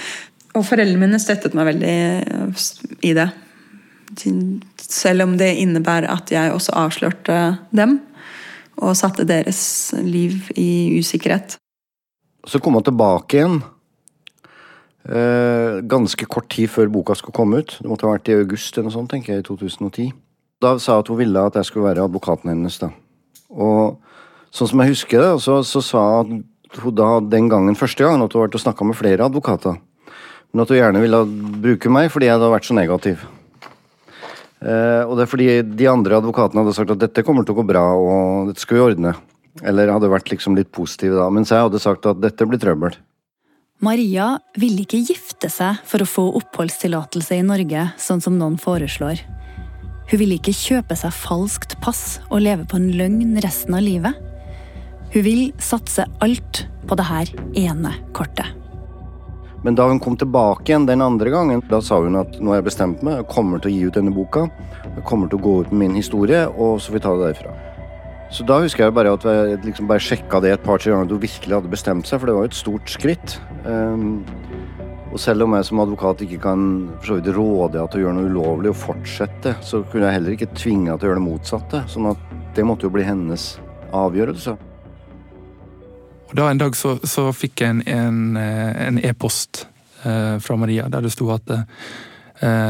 og 0.56 0.66
foreldrene 0.66 1.00
mine 1.02 1.20
støttet 1.22 1.56
meg 1.58 1.72
veldig 1.72 1.96
i 3.06 3.14
det. 3.18 3.28
Selv 4.88 5.26
om 5.26 5.34
det 5.38 5.56
innebærer 5.62 6.10
at 6.12 6.30
jeg 6.34 6.54
også 6.54 6.76
avslørte 6.78 7.40
dem. 7.74 7.98
Og 8.78 8.94
satte 8.94 9.26
deres 9.26 9.90
liv 10.06 10.52
i 10.54 11.00
usikkerhet. 11.00 11.56
Så 12.46 12.62
kom 12.62 12.78
han 12.78 12.86
tilbake 12.86 13.40
igjen 13.40 13.58
Eh, 13.58 13.77
ganske 15.08 16.26
kort 16.28 16.50
tid 16.52 16.68
før 16.68 16.90
boka 16.92 17.14
skulle 17.16 17.36
komme 17.36 17.62
ut. 17.62 17.78
Det 17.80 17.88
måtte 17.88 18.04
ha 18.04 18.12
vært 18.12 18.28
i 18.28 18.36
august 18.36 18.76
eller 18.76 18.90
noe 18.90 18.96
sånt, 18.98 19.08
tenker 19.08 19.32
jeg, 19.32 19.44
i 19.44 19.46
2010. 19.46 20.10
Da 20.60 20.74
sa 20.82 20.98
hun 20.98 21.04
at 21.04 21.08
hun 21.08 21.20
ville 21.20 21.44
at 21.48 21.56
jeg 21.56 21.68
skulle 21.68 21.88
være 21.88 22.04
advokaten 22.04 22.50
hennes. 22.50 22.76
da. 22.82 22.90
Og 23.48 23.96
sånn 24.52 24.72
som 24.72 24.82
jeg 24.82 24.92
husker 24.92 25.22
det, 25.22 25.32
så, 25.44 25.60
så 25.64 25.82
sa 25.84 26.04
hun 26.20 26.42
da 26.92 27.08
den 27.24 27.48
gangen 27.48 27.78
første 27.78 28.04
gang 28.04 28.20
at 28.20 28.34
hun 28.34 28.42
hadde 28.42 28.48
vært 28.48 28.58
og 28.58 28.64
snakka 28.66 28.88
med 28.88 28.98
flere 28.98 29.28
advokater. 29.30 29.78
Men 30.52 30.64
at 30.64 30.72
hun 30.72 30.80
gjerne 30.80 31.02
ville 31.04 31.24
bruke 31.64 31.92
meg 31.92 32.12
fordi 32.12 32.28
jeg 32.28 32.36
hadde 32.36 32.52
vært 32.52 32.68
så 32.68 32.76
negativ. 32.76 33.24
Eh, 34.58 35.02
og 35.06 35.14
det 35.14 35.24
er 35.24 35.30
fordi 35.30 35.48
de 35.62 35.90
andre 35.90 36.18
advokatene 36.18 36.64
hadde 36.64 36.76
sagt 36.76 36.92
at 36.94 37.02
dette 37.02 37.24
kommer 37.26 37.46
til 37.46 37.54
å 37.54 37.60
gå 37.60 37.66
bra, 37.68 37.84
og 37.94 38.50
dette 38.50 38.64
skal 38.64 38.80
vi 38.80 38.86
ordne. 38.90 39.14
Eller 39.66 39.90
hadde 39.90 40.10
vært 40.10 40.30
liksom 40.32 40.58
litt 40.58 40.70
positive 40.74 41.18
da. 41.18 41.28
Mens 41.34 41.52
jeg 41.54 41.62
hadde 41.64 41.82
sagt 41.82 42.06
at 42.10 42.20
dette 42.22 42.46
blir 42.46 42.60
trøbbel. 42.62 42.98
Maria 43.78 44.40
vil 44.58 44.80
ikke 44.82 44.98
gifte 45.06 45.46
seg 45.54 45.76
for 45.86 46.02
å 46.02 46.08
få 46.10 46.22
oppholdstillatelse 46.40 47.36
i 47.38 47.44
Norge, 47.46 47.84
sånn 47.94 48.18
som 48.18 48.34
noen 48.34 48.56
foreslår. 48.58 49.20
Hun 50.10 50.18
vil 50.18 50.34
ikke 50.34 50.54
kjøpe 50.56 50.96
seg 50.98 51.14
falskt 51.14 51.76
pass 51.84 52.18
og 52.26 52.42
leve 52.42 52.66
på 52.66 52.80
en 52.80 52.88
løgn 52.98 53.36
resten 53.44 53.76
av 53.78 53.84
livet. 53.86 54.18
Hun 55.14 55.22
vil 55.22 55.42
satse 55.62 56.08
alt 56.24 56.64
på 56.90 56.98
dette 56.98 57.38
ene 57.60 57.94
kortet. 58.16 58.50
Men 59.62 59.78
da 59.78 59.86
hun 59.86 60.02
kom 60.02 60.18
tilbake 60.18 60.72
igjen 60.72 60.90
den 60.90 61.04
andre 61.04 61.30
gangen, 61.30 61.62
da 61.70 61.78
sa 61.78 62.00
hun 62.02 62.18
at 62.18 62.34
nå 62.40 62.50
har 62.50 62.58
jeg 62.58 62.70
bestemt 62.72 63.06
meg, 63.06 63.20
jeg 63.20 63.30
kommer 63.30 63.62
til 63.62 63.70
å 63.70 63.76
gi 63.76 63.86
ut 63.86 64.00
denne 64.00 64.14
boka. 64.14 64.48
Jeg 64.88 65.06
kommer 65.06 65.30
til 65.30 65.38
å 65.38 65.46
gå 65.46 65.56
ut 65.62 65.70
med 65.70 65.84
min 65.84 65.98
historie, 66.02 66.48
og 66.50 66.80
så 66.82 66.90
får 66.90 66.98
vi 66.98 67.06
ta 67.06 67.14
det 67.14 67.30
derfra. 67.30 67.54
Så 68.28 68.44
da 68.44 68.58
husker 68.60 68.84
jeg 68.84 68.92
bare 68.92 69.14
at 69.16 69.24
jeg 69.24 69.60
liksom 69.64 69.88
bare 69.88 70.04
sjekka 70.04 70.42
det 70.44 70.52
et 70.52 70.64
par-tre 70.64 70.92
ganger 70.92 71.08
at 71.08 71.14
hun 71.14 71.22
virkelig 71.22 71.54
hadde 71.56 71.72
bestemt 71.72 72.08
seg, 72.08 72.20
for 72.20 72.28
det 72.28 72.34
var 72.36 72.44
jo 72.44 72.50
et 72.50 72.58
stort 72.58 72.92
skritt. 72.92 73.38
Um, 73.64 74.20
og 75.08 75.16
selv 75.22 75.46
om 75.46 75.54
jeg 75.56 75.64
som 75.64 75.80
advokat 75.80 76.26
ikke 76.26 76.40
kan 76.42 76.66
for 76.98 77.08
så 77.08 77.16
vidt 77.16 77.32
råde 77.32 77.80
henne 77.80 77.88
til 77.88 78.02
å 78.02 78.04
gjøre 78.04 78.16
noe 78.18 78.28
ulovlig 78.28 78.72
og 78.74 78.76
fortsette, 78.76 79.54
så 79.64 79.80
kunne 79.88 80.10
jeg 80.10 80.18
heller 80.18 80.36
ikke 80.36 80.50
tvinge 80.52 80.90
henne 80.90 81.00
til 81.00 81.08
å 81.08 81.12
gjøre 81.12 81.22
det 81.22 81.24
motsatte. 81.24 81.82
Sånn 81.88 82.10
at 82.12 82.36
det 82.58 82.66
måtte 82.68 82.84
jo 82.84 82.92
bli 82.92 83.06
hennes 83.08 83.48
avgjørelse. 83.96 84.58
Og 86.28 86.36
da 86.36 86.50
En 86.52 86.60
dag 86.60 86.76
så, 86.76 86.98
så 87.08 87.30
fikk 87.32 87.64
jeg 87.64 87.86
en 87.88 89.00
e-post 89.00 89.64
e 89.64 90.10
eh, 90.10 90.34
fra 90.44 90.56
Maria 90.60 90.90
der 90.92 91.06
det 91.06 91.14
sto 91.14 91.30
at 91.32 91.48
eh, 91.50 91.62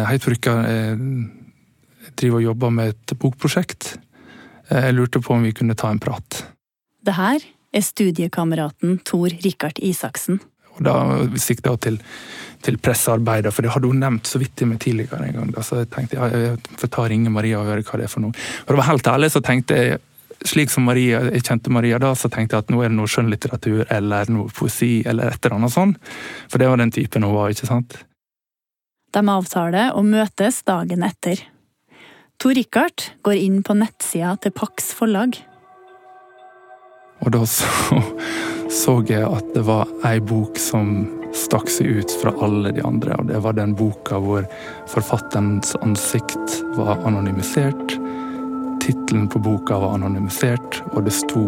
Hei, 0.06 0.16
Turka. 0.22 0.60
Jeg 0.62 2.14
driver 2.16 2.38
og 2.38 2.46
jobber 2.46 2.70
med 2.72 2.94
et 2.94 3.18
bokprosjekt. 3.18 3.96
Jeg 4.68 4.94
lurte 4.94 5.22
på 5.24 5.34
om 5.34 5.46
vi 5.46 5.54
kunne 5.56 5.76
ta 5.78 5.90
en 5.92 6.00
prat. 6.02 6.42
Det 7.04 7.14
her 7.16 7.44
er 7.72 7.84
studiekameraten 7.84 8.98
Tor 9.06 9.32
Rikard 9.44 9.80
Isaksen. 9.84 10.40
Og 10.78 10.84
Da 10.84 10.96
sikta 11.40 11.72
jeg 11.74 11.80
til, 11.84 11.96
til 12.62 12.78
pressearbeider, 12.78 13.50
for 13.54 13.64
det 13.64 13.72
hadde 13.74 13.90
hun 13.90 14.02
nevnt 14.02 14.28
så 14.30 14.40
vidt 14.40 14.62
i 14.62 14.68
meg 14.68 14.80
tidligere 14.82 15.30
en 15.30 15.40
gang. 15.40 15.54
Så 15.64 15.80
jeg 15.82 15.90
tenkte 15.94 16.18
ja, 16.18 16.28
jeg 16.28 16.58
får 16.78 16.92
ta 16.94 17.06
ringe 17.10 17.32
Maria 17.34 17.62
og 17.62 17.70
høre 17.70 17.86
hva 17.86 17.98
det 17.98 18.06
er 18.06 18.12
for 18.12 18.24
noe. 18.24 18.36
For 18.62 18.74
det 18.74 18.82
var 18.82 18.90
helt 18.92 19.10
ærlig 19.10 19.32
så 19.34 19.42
tenkte 19.44 19.78
jeg 19.78 19.98
slik 20.46 20.70
som 20.70 20.84
Maria, 20.86 21.24
jeg 21.32 21.42
kjente 21.48 21.72
Maria 21.74 21.98
da, 21.98 22.12
så 22.14 22.30
tenkte 22.30 22.54
jeg 22.54 22.66
at 22.66 22.68
nå 22.70 22.82
er 22.82 22.92
det 22.92 22.98
noe 22.98 23.10
skjønnlitteratur 23.10 23.88
eller 23.90 24.30
noe 24.30 24.52
poesi 24.54 25.00
eller 25.02 25.32
et 25.32 25.40
eller 25.42 25.56
annet 25.56 25.74
sånt. 25.74 26.12
For 26.46 26.62
det 26.62 26.68
var 26.70 26.78
den 26.78 26.94
typen 26.94 27.26
hun 27.26 27.34
var, 27.34 27.50
ikke 27.50 27.66
sant? 27.66 27.98
De 29.14 29.22
avtaler 29.32 29.96
å 29.96 30.04
møtes 30.04 30.60
dagen 30.68 31.02
etter. 31.06 31.42
Tor 32.38 32.54
Rikard 32.54 33.02
går 33.22 33.34
inn 33.34 33.62
på 33.66 33.74
nettsida 33.74 34.36
til 34.38 34.52
Pax 34.54 34.92
forlag. 34.94 35.34
Og 37.26 37.32
da 37.34 37.40
så, 37.50 37.66
så 38.70 38.94
jeg 39.08 39.24
at 39.26 39.48
det 39.56 39.64
var 39.66 39.90
ei 40.06 40.20
bok 40.22 40.60
som 40.62 41.00
stakk 41.34 41.66
seg 41.66 41.98
ut 41.98 42.14
fra 42.20 42.30
alle 42.46 42.70
de 42.76 42.84
andre. 42.86 43.16
Og 43.18 43.26
det 43.32 43.42
var 43.42 43.58
den 43.58 43.74
boka 43.74 44.20
hvor 44.22 44.46
forfatterens 44.86 45.74
ansikt 45.82 46.60
var 46.78 47.02
anonymisert. 47.10 47.98
Tittelen 48.86 49.26
på 49.34 49.42
boka 49.42 49.82
var 49.82 49.98
anonymisert, 49.98 50.78
og 50.94 51.08
det 51.08 51.18
sto 51.18 51.42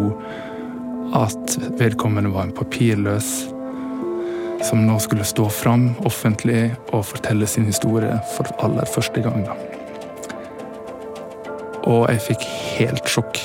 at 1.14 1.54
vedkommende 1.78 2.34
var 2.34 2.48
en 2.48 2.56
papirløs 2.56 3.30
som 4.66 4.82
nå 4.84 4.98
skulle 5.00 5.22
stå 5.24 5.46
fram 5.54 5.92
offentlig 6.02 6.72
og 6.90 7.06
fortelle 7.14 7.46
sin 7.46 7.70
historie 7.70 8.18
for 8.34 8.50
aller 8.58 8.90
første 8.90 9.22
gang. 9.22 9.46
da. 9.46 9.79
Og 11.88 12.08
jeg 12.10 12.20
fikk 12.26 12.46
helt 12.76 13.08
sjokk. 13.08 13.40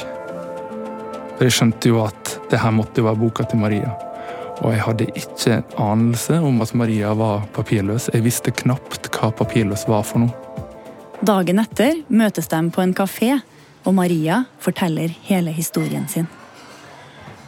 For 1.36 1.48
jeg 1.48 1.56
skjønte 1.56 1.92
jo 1.92 2.02
at 2.04 2.36
det 2.52 2.60
her 2.62 2.74
måtte 2.76 3.02
jo 3.02 3.08
være 3.10 3.22
boka 3.22 3.46
til 3.48 3.60
Maria. 3.60 3.92
Og 4.64 4.72
jeg 4.72 4.84
hadde 4.86 5.08
ikke 5.20 5.60
anelse 5.82 6.40
om 6.40 6.62
at 6.64 6.74
Maria 6.78 7.12
var 7.18 7.44
papirløs. 7.56 8.10
Jeg 8.14 8.24
visste 8.24 8.54
knapt 8.56 9.10
hva 9.16 9.32
papirløs 9.36 9.84
var 9.92 10.06
for 10.08 10.24
noe. 10.24 10.42
Dagen 11.26 11.60
etter 11.60 12.02
møtes 12.08 12.48
de 12.52 12.60
på 12.72 12.84
en 12.84 12.96
kafé, 12.96 13.38
og 13.86 13.94
Maria 13.96 14.44
forteller 14.60 15.14
hele 15.28 15.54
historien 15.56 16.08
sin. 16.12 16.28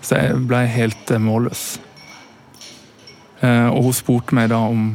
Så 0.02 0.20
jeg 0.20 0.40
ble 0.48 0.62
helt 0.72 1.12
eh, 1.12 1.22
målløs. 1.22 1.64
Eh, 3.42 3.68
og 3.68 3.88
hun 3.88 3.96
spurte 3.96 4.36
meg 4.38 4.52
da 4.54 4.62
om, 4.70 4.90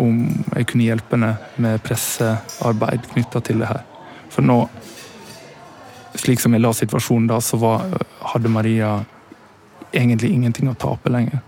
om 0.00 0.20
jeg 0.56 0.68
kunne 0.70 0.88
hjelpe 0.88 1.16
henne 1.16 1.34
med 1.62 1.82
pressearbeid 1.86 3.10
knytta 3.12 3.42
til 3.46 3.62
det 3.62 3.70
her. 3.70 3.84
For 4.32 4.44
nå, 4.44 4.58
slik 6.16 6.40
som 6.40 6.54
jeg 6.56 6.64
la 6.64 6.72
situasjonen 6.76 7.28
da, 7.28 7.40
så 7.44 7.58
var, 7.60 7.84
hadde 8.32 8.52
Maria 8.52 8.94
egentlig 9.92 10.32
ingenting 10.32 10.70
å 10.72 10.78
tape 10.78 11.12
lenger. 11.12 11.42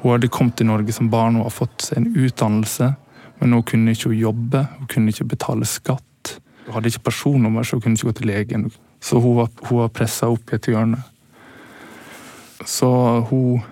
Hun 0.00 0.16
hadde 0.16 0.30
kommet 0.32 0.56
til 0.58 0.70
Norge 0.70 0.94
som 0.96 1.10
barn 1.12 1.38
og 1.38 1.46
hadde 1.46 1.58
fått 1.58 1.90
en 1.96 2.08
utdannelse, 2.16 2.92
men 3.40 3.52
nå 3.54 3.62
kunne 3.68 3.94
ikke 3.94 4.10
hun 4.10 4.20
jobbe, 4.20 4.64
hun 4.78 4.88
kunne 4.90 5.12
ikke 5.14 5.28
betale 5.34 5.68
skatt. 5.68 6.36
Hun 6.66 6.76
hadde 6.76 6.92
ikke 6.92 7.06
personnummer, 7.10 7.64
så 7.64 7.76
hun 7.76 7.84
kunne 7.84 7.98
ikke 7.98 8.10
gå 8.10 8.16
til 8.18 8.30
legen. 8.32 8.70
Så 9.00 9.20
hun 9.20 9.38
var, 9.38 9.50
hun 9.68 9.84
var 9.84 9.92
pressa 9.96 10.28
opp 10.32 10.50
i 10.50 10.58
et 10.58 10.70
hjørne. 10.72 11.00
Så 12.68 12.88
hun 13.30 13.62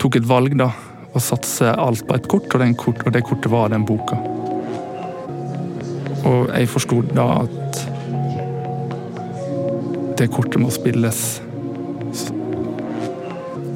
tok 0.00 0.20
et 0.20 0.28
valg, 0.28 0.54
da, 0.56 0.70
og 1.12 1.24
satse 1.24 1.72
alt 1.74 2.06
på 2.06 2.16
et 2.16 2.28
kort, 2.30 2.54
og, 2.54 2.76
kort, 2.80 3.04
og 3.04 3.16
det 3.16 3.24
kortet 3.26 3.52
var 3.52 3.72
den 3.72 3.84
boka. 3.88 4.20
Og 6.26 6.48
jeg 6.50 6.68
forsto 6.72 7.02
da 7.14 7.26
at 7.44 7.82
det 10.18 10.30
kortet 10.34 10.58
må 10.58 10.70
spilles 10.74 11.20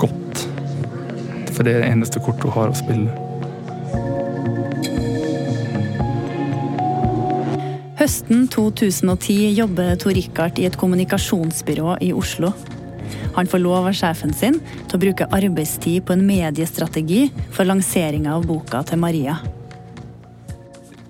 godt. 0.02 0.46
For 1.52 1.62
det 1.62 1.76
er 1.76 1.84
det 1.84 1.92
eneste 1.92 2.22
kortet 2.24 2.48
hun 2.48 2.56
har 2.56 2.72
å 2.72 2.80
spille. 2.80 3.22
Høsten 8.02 8.48
2010 8.50 9.52
jobber 9.54 9.94
Tor 10.02 10.16
Rikard 10.18 10.58
i 10.58 10.66
et 10.66 10.74
kommunikasjonsbyrå 10.80 12.00
i 12.02 12.10
Oslo. 12.10 12.50
Han 13.36 13.46
får 13.46 13.62
lov 13.62 13.86
av 13.86 13.94
sjefen 13.94 14.34
sin 14.34 14.58
til 14.88 14.98
å 14.98 15.02
bruke 15.04 15.30
arbeidstid 15.30 16.02
på 16.08 16.16
en 16.16 16.26
mediestrategi 16.26 17.28
for 17.54 17.68
lanseringa 17.68 18.34
av 18.34 18.48
boka 18.50 18.82
til 18.90 18.98
Maria. 18.98 19.38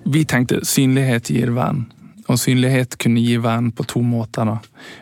Vi 0.05 0.25
tenkte 0.25 0.65
synlighet 0.65 1.29
gir 1.31 1.53
vern. 1.55 1.85
Og 2.27 2.39
synlighet 2.39 2.97
kunne 2.99 3.23
gi 3.23 3.37
vern 3.43 3.71
på 3.71 3.85
to 3.87 4.01
måter. 4.03 4.47
da. 4.47 4.57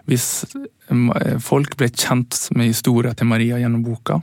Hvis 0.10 0.46
eh, 0.56 1.38
folk 1.42 1.78
ble 1.78 1.90
kjent 1.90 2.38
med 2.58 2.72
historien 2.72 3.16
til 3.18 3.30
Maria 3.30 3.60
gjennom 3.62 3.84
boka, 3.86 4.22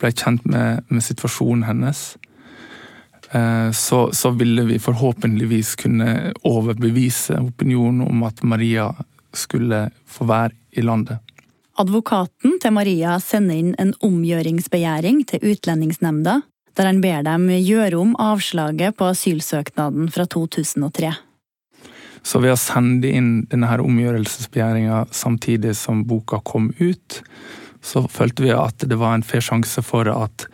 ble 0.00 0.12
kjent 0.12 0.44
med, 0.48 0.84
med 0.88 1.04
situasjonen 1.04 1.64
hennes, 1.68 2.02
eh, 3.30 3.70
så, 3.72 4.00
så, 4.12 4.32
ville 4.36 4.66
vi 4.68 4.80
forhåpentligvis 4.80 5.76
kunne 5.80 6.32
overbevise 6.44 7.40
opinionen 7.40 8.04
om 8.08 8.26
at 8.28 8.42
Maria 8.42 8.90
skulle 9.36 9.88
få 10.08 10.28
være 10.28 10.54
i 10.76 10.84
landet. 10.84 11.20
Advokaten 11.76 12.56
til 12.60 12.72
Maria 12.72 13.18
sender 13.20 13.56
inn 13.60 13.74
en 13.80 13.92
omgjøringsbegjæring 14.04 15.24
til 15.28 15.44
Utlendingsnemnda, 15.52 16.40
der 16.76 16.90
han 16.90 17.00
ber 17.00 17.22
dem 17.24 17.48
gjøre 17.50 17.98
om 18.00 18.16
avslaget 18.20 18.98
på 18.98 19.08
asylsøknaden 19.12 20.10
fra 20.12 20.26
2003. 20.28 21.14
Så 22.26 22.40
ved 22.42 22.56
å 22.56 22.58
sende 22.58 23.10
inn 23.14 23.30
denne 23.52 23.68
her 23.70 23.82
omgjørelsesbegjæringa 23.84 25.04
samtidig 25.14 25.76
som 25.78 26.02
boka 26.08 26.40
kom 26.44 26.72
ut, 26.80 27.20
så 27.86 28.02
følte 28.10 28.42
vi 28.42 28.52
at 28.54 28.82
det 28.82 28.98
var 28.98 29.14
en 29.14 29.24
fair 29.26 29.44
sjanse 29.46 29.82
for 29.86 30.10
at, 30.10 30.48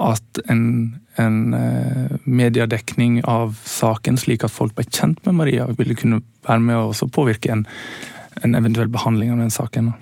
at 0.00 0.40
en, 0.50 0.64
en 1.20 1.36
uh, 1.52 2.14
mediedekning 2.24 3.20
av 3.28 3.58
saken, 3.68 4.16
slik 4.16 4.46
at 4.46 4.54
folk 4.54 4.72
ble 4.78 4.86
kjent 4.88 5.20
med 5.26 5.36
Maria, 5.36 5.68
ville 5.76 5.98
kunne 5.98 6.22
være 6.48 6.64
med 6.64 6.80
og 6.80 7.12
påvirke 7.12 7.52
en, 7.52 7.66
en, 8.40 8.56
eventuell 8.56 8.88
behandling 8.92 9.34
av 9.34 9.44
den 9.44 9.52
saken. 9.52 9.92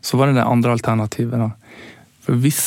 Så 0.00 0.16
var 0.16 0.30
det 0.30 0.40
det 0.40 0.48
andre 0.48 0.72
alternativet. 0.78 1.44
Da. 1.44 1.84
For 2.24 2.40
hvis 2.40 2.64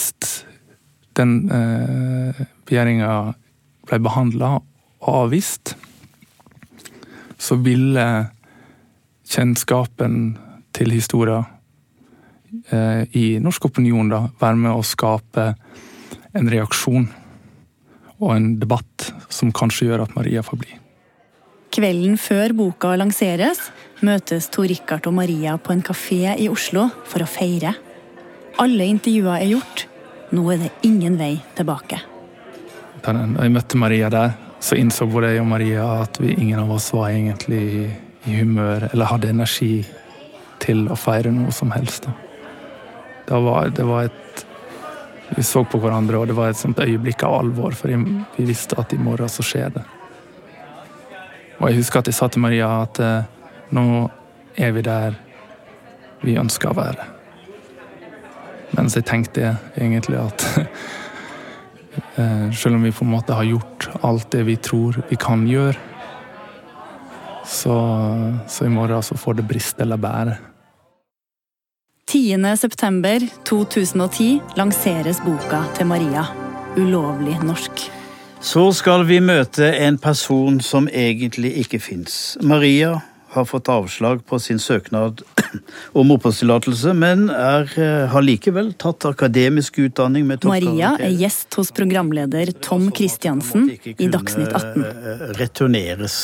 den 1.18 1.50
eh, 1.52 2.42
begjæringa 2.68 3.14
ble 3.88 4.00
behandla 4.04 4.58
og 5.02 5.10
avvist, 5.26 5.76
så 7.42 7.58
ville 7.58 8.06
kjennskapen 9.32 10.36
til 10.76 10.94
historia 10.94 11.42
eh, 12.70 13.04
i 13.18 13.26
norsk 13.42 13.72
opinion 13.72 14.12
da, 14.12 14.26
være 14.42 14.60
med 14.62 14.76
å 14.76 14.86
skape 14.86 15.52
en 16.38 16.52
reaksjon 16.52 17.10
og 18.22 18.30
en 18.36 18.54
debatt 18.62 19.10
som 19.34 19.52
kanskje 19.56 19.90
gjør 19.90 20.06
at 20.06 20.16
Maria 20.16 20.44
får 20.46 20.62
bli. 20.62 20.78
Kvelden 21.72 22.18
før 22.20 22.54
boka 22.54 22.92
lanseres, 23.00 23.70
møtes 24.04 24.50
Tor 24.52 24.68
Rikard 24.70 25.08
og 25.08 25.16
Maria 25.18 25.56
på 25.58 25.74
en 25.74 25.84
kafé 25.86 26.36
i 26.36 26.50
Oslo 26.52 26.90
for 27.08 27.24
å 27.24 27.30
feire. 27.30 27.74
Alle 28.60 28.90
intervjuer 28.92 29.38
er 29.40 29.54
gjort. 29.54 29.86
Nå 30.32 30.46
er 30.54 30.62
det 30.62 30.72
ingen 30.88 31.18
vei 31.20 31.34
tilbake. 31.58 32.00
Da 33.04 33.14
jeg 33.18 33.52
møtte 33.52 33.80
Maria 33.80 34.10
der, 34.14 34.36
så 34.62 34.78
innså 34.78 35.08
både 35.10 35.34
jeg 35.34 35.42
og 35.42 35.50
Maria 35.50 35.88
at 36.04 36.20
vi, 36.22 36.36
ingen 36.38 36.62
av 36.62 36.72
oss 36.72 36.92
var 36.94 37.10
egentlig 37.10 37.62
i, 37.82 37.86
humør 38.22 38.86
eller 38.92 39.10
hadde 39.10 39.32
energi 39.34 39.82
til 40.62 40.86
å 40.94 40.96
feire 41.00 41.32
noe 41.34 41.50
som 41.56 41.72
helst. 41.74 42.06
Da. 42.06 43.40
Var, 43.42 43.72
det 43.74 43.88
var 43.88 44.10
et 44.12 44.46
Vi 45.32 45.44
så 45.48 45.62
på 45.64 45.80
hverandre, 45.80 46.20
og 46.20 46.28
det 46.28 46.36
var 46.36 46.50
et 46.52 46.60
sånt 46.60 46.80
øyeblikk 46.84 47.24
av 47.24 47.38
alvor, 47.38 47.72
for 47.72 47.88
vi 47.88 48.44
visste 48.44 48.76
at 48.76 48.92
i 48.92 48.98
morgen 49.00 49.32
så 49.32 49.46
skjer 49.48 49.70
det. 49.72 49.84
Og 51.62 51.70
jeg 51.70 51.78
husker 51.78 52.02
at 52.02 52.10
jeg 52.12 52.18
sa 52.18 52.28
til 52.28 52.44
Maria 52.44 52.68
at 52.82 53.00
eh, 53.00 53.30
nå 53.72 53.86
er 54.60 54.76
vi 54.76 54.84
der 54.84 55.16
vi 56.26 56.36
ønsker 56.36 56.74
å 56.74 56.76
være. 56.82 57.08
Mens 58.72 58.96
jeg 58.96 59.06
tenkte 59.06 59.58
egentlig 59.76 60.22
at 60.22 60.46
Eh, 62.16 62.52
selv 62.52 62.76
om 62.76 62.84
vi 62.84 62.92
på 62.92 63.06
en 63.06 63.12
måte 63.12 63.34
har 63.34 63.44
gjort 63.44 63.90
alt 64.02 64.32
det 64.32 64.44
vi 64.48 64.56
tror 64.56 65.02
vi 65.10 65.16
kan 65.20 65.48
gjøre, 65.48 65.76
så, 67.46 67.76
så 68.48 68.66
i 68.66 68.70
morgen 68.70 69.04
så 69.04 69.18
får 69.18 69.34
det 69.40 69.48
briste 69.48 69.82
eller 69.84 69.98
bære. 69.98 70.36
10.9.2010 72.12 74.40
lanseres 74.56 75.22
boka 75.26 75.64
til 75.76 75.86
Maria, 75.88 76.26
'Ulovlig 76.76 77.40
norsk'. 77.44 77.92
Så 78.42 78.72
skal 78.72 79.08
vi 79.08 79.20
møte 79.20 79.78
en 79.78 79.98
person 79.98 80.62
som 80.62 80.88
egentlig 80.88 81.58
ikke 81.58 81.80
fins. 81.80 82.38
Maria 82.42 83.00
har 83.30 83.46
fått 83.46 83.70
avslag 83.70 84.26
på 84.26 84.40
sin 84.40 84.60
søknad 84.60 85.22
om 85.94 86.12
oppholdstillatelse, 86.16 86.94
men 86.98 87.30
er, 87.30 87.68
eh, 87.80 88.08
har 88.12 88.24
likevel 88.24 88.74
tatt 88.80 89.06
akademisk 89.06 89.80
utdanning 89.84 90.26
med 90.28 90.46
Maria 90.46 90.94
er 91.00 91.14
gjest 91.20 91.54
hos 91.60 91.72
programleder 91.76 92.54
Tom 92.62 92.90
Christiansen 92.96 93.70
i 93.70 94.10
Dagsnytt 94.12 94.54
18. 94.54 94.86
Eh, 94.86 95.24
returneres 95.40 96.18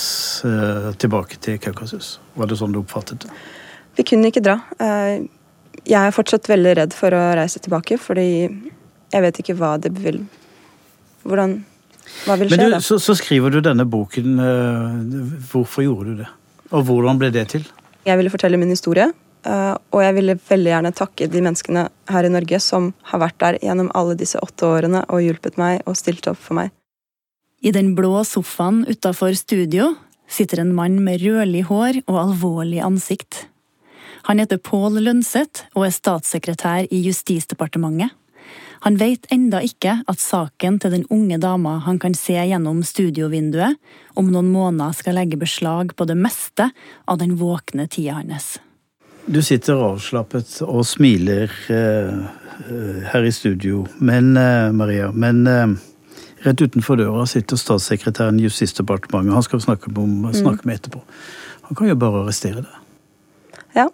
eh, 0.45 0.91
tilbake 1.01 1.39
til 1.43 1.59
Kaukasus. 1.63 2.17
Var 2.35 2.47
det 2.47 2.59
sånn 2.59 2.75
du 2.75 2.81
oppfattet 2.81 3.25
det? 3.25 3.31
Vi 3.97 4.05
kunne 4.05 4.29
ikke 4.29 4.43
dra. 4.45 4.59
Jeg 4.77 5.97
er 5.97 6.13
fortsatt 6.13 6.45
veldig 6.45 6.75
redd 6.77 6.93
for 6.93 7.15
å 7.17 7.23
reise 7.37 7.57
tilbake, 7.63 7.97
fordi 7.97 8.27
jeg 8.45 9.23
vet 9.23 9.39
ikke 9.41 9.55
hva 9.57 9.77
det 9.81 9.93
vil 9.97 10.21
Hvordan 11.27 11.55
Hva 12.27 12.37
vil 12.39 12.47
skje, 12.47 12.55
Men 12.55 12.69
du, 12.69 12.73
da? 12.75 12.79
Så, 12.79 12.99
så 13.03 13.15
skriver 13.17 13.51
du 13.51 13.57
denne 13.59 13.83
boken. 13.89 14.37
Hvorfor 15.49 15.83
gjorde 15.83 16.13
du 16.13 16.21
det? 16.21 16.29
Og 16.71 16.85
hvordan 16.87 17.19
ble 17.19 17.31
det 17.33 17.47
til? 17.55 17.65
Jeg 18.07 18.19
ville 18.19 18.31
fortelle 18.31 18.59
min 18.59 18.71
historie. 18.71 19.09
Eh, 19.47 19.75
og 19.93 20.01
jeg 20.01 20.15
ville 20.17 20.37
veldig 20.49 20.71
gjerne 20.71 20.93
takke 20.95 21.27
de 21.31 21.43
menneskene 21.43 21.87
her 22.11 22.27
i 22.27 22.31
Norge 22.33 22.59
som 22.63 22.91
har 23.11 23.21
vært 23.21 23.37
der 23.43 23.59
gjennom 23.63 23.91
alle 23.97 24.17
disse 24.19 24.39
åtte 24.43 24.67
årene 24.67 25.03
og 25.07 25.23
hjulpet 25.23 25.59
meg 25.61 25.83
og 25.85 25.97
stilt 25.99 26.27
opp 26.31 26.39
for 26.41 26.57
meg. 26.59 26.73
I 27.61 27.73
den 27.73 27.93
blå 27.97 28.21
sofaen 28.27 28.83
utafor 28.87 29.33
studio 29.37 29.93
sitter 30.29 30.61
en 30.61 30.75
mann 30.75 30.99
med 31.03 31.23
rødlig 31.23 31.63
hår 31.69 32.01
og 32.05 32.19
alvorlig 32.21 32.81
ansikt. 32.85 33.45
Han 34.27 34.41
heter 34.41 34.59
Pål 34.59 34.99
Lønseth 35.05 35.69
og 35.73 35.87
er 35.87 35.95
statssekretær 35.95 36.89
i 36.91 36.99
Justisdepartementet. 37.05 38.11
Han 38.85 38.99
vet 38.99 39.25
enda 39.33 39.61
ikke 39.65 40.01
at 40.07 40.21
saken 40.21 40.77
til 40.81 40.93
den 40.93 41.05
unge 41.13 41.39
dama 41.41 41.77
han 41.85 41.99
kan 41.99 42.15
se 42.17 42.37
gjennom 42.37 42.83
studiovinduet, 42.85 43.77
om 44.17 44.31
noen 44.33 44.51
måneder 44.53 44.95
skal 44.97 45.17
legge 45.17 45.39
beslag 45.39 45.95
på 45.97 46.07
det 46.09 46.17
meste 46.19 46.69
av 47.05 47.19
den 47.21 47.37
våkne 47.41 47.87
tida 47.89 48.19
hans. 48.21 48.57
Du 49.27 49.41
sitter 49.43 49.81
avslappet 49.89 50.61
og 50.63 50.85
smiler 50.87 51.51
eh, 51.73 52.13
her 53.11 53.27
i 53.27 53.33
studio, 53.35 53.83
men 53.99 54.37
eh, 54.39 54.71
Maria, 54.71 55.11
men 55.11 55.43
eh, 55.51 55.75
rett 56.45 56.63
utenfor 56.63 57.01
døra 57.01 57.25
sitter 57.27 57.59
statssekretæren 57.59 58.39
i 58.39 58.47
Justisdepartementet. 58.47 59.35
Han 59.35 59.45
skal 59.45 59.65
snakke 59.65 59.91
med, 59.91 60.31
snakke 60.37 60.69
med 60.69 60.79
etterpå. 60.79 61.03
Han 61.67 61.75
kan 61.75 61.91
jo 61.91 61.97
bare 61.99 62.23
arrestere 62.23 62.63
deg. 62.63 62.77
Ja. 63.75 63.89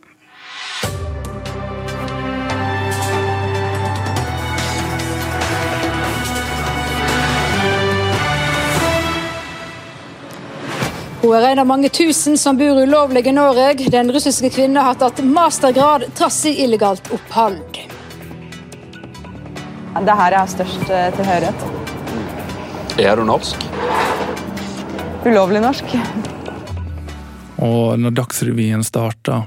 Hun 11.23 11.31
er 11.37 11.53
en 11.53 11.59
av 11.61 11.67
mange 11.69 11.87
tusen 11.87 12.33
som 12.35 12.57
bor 12.59 12.81
ulovlig 12.83 13.21
i 13.27 13.31
Norge. 13.31 13.85
Den 13.87 14.09
russiske 14.11 14.49
kvinnen 14.51 14.83
har 14.83 14.97
tatt 14.99 15.21
mastergrad 15.23 16.03
trass 16.17 16.41
i 16.49 16.51
illegalt 16.65 17.05
opphold. 17.15 17.77
Det 19.93 20.01
er 20.11 20.17
her 20.19 20.33
er 20.35 20.49
størst 20.51 20.89
eh, 20.91 21.05
tilhørighet. 21.15 21.63
Er 22.99 23.15
du 23.15 23.23
norsk? 23.23 23.63
Ulovlig 25.23 25.61
norsk. 25.63 25.93
Og 27.63 27.95
når 28.03 28.17
Dagsrevyen 28.17 28.83
starta 28.83 29.37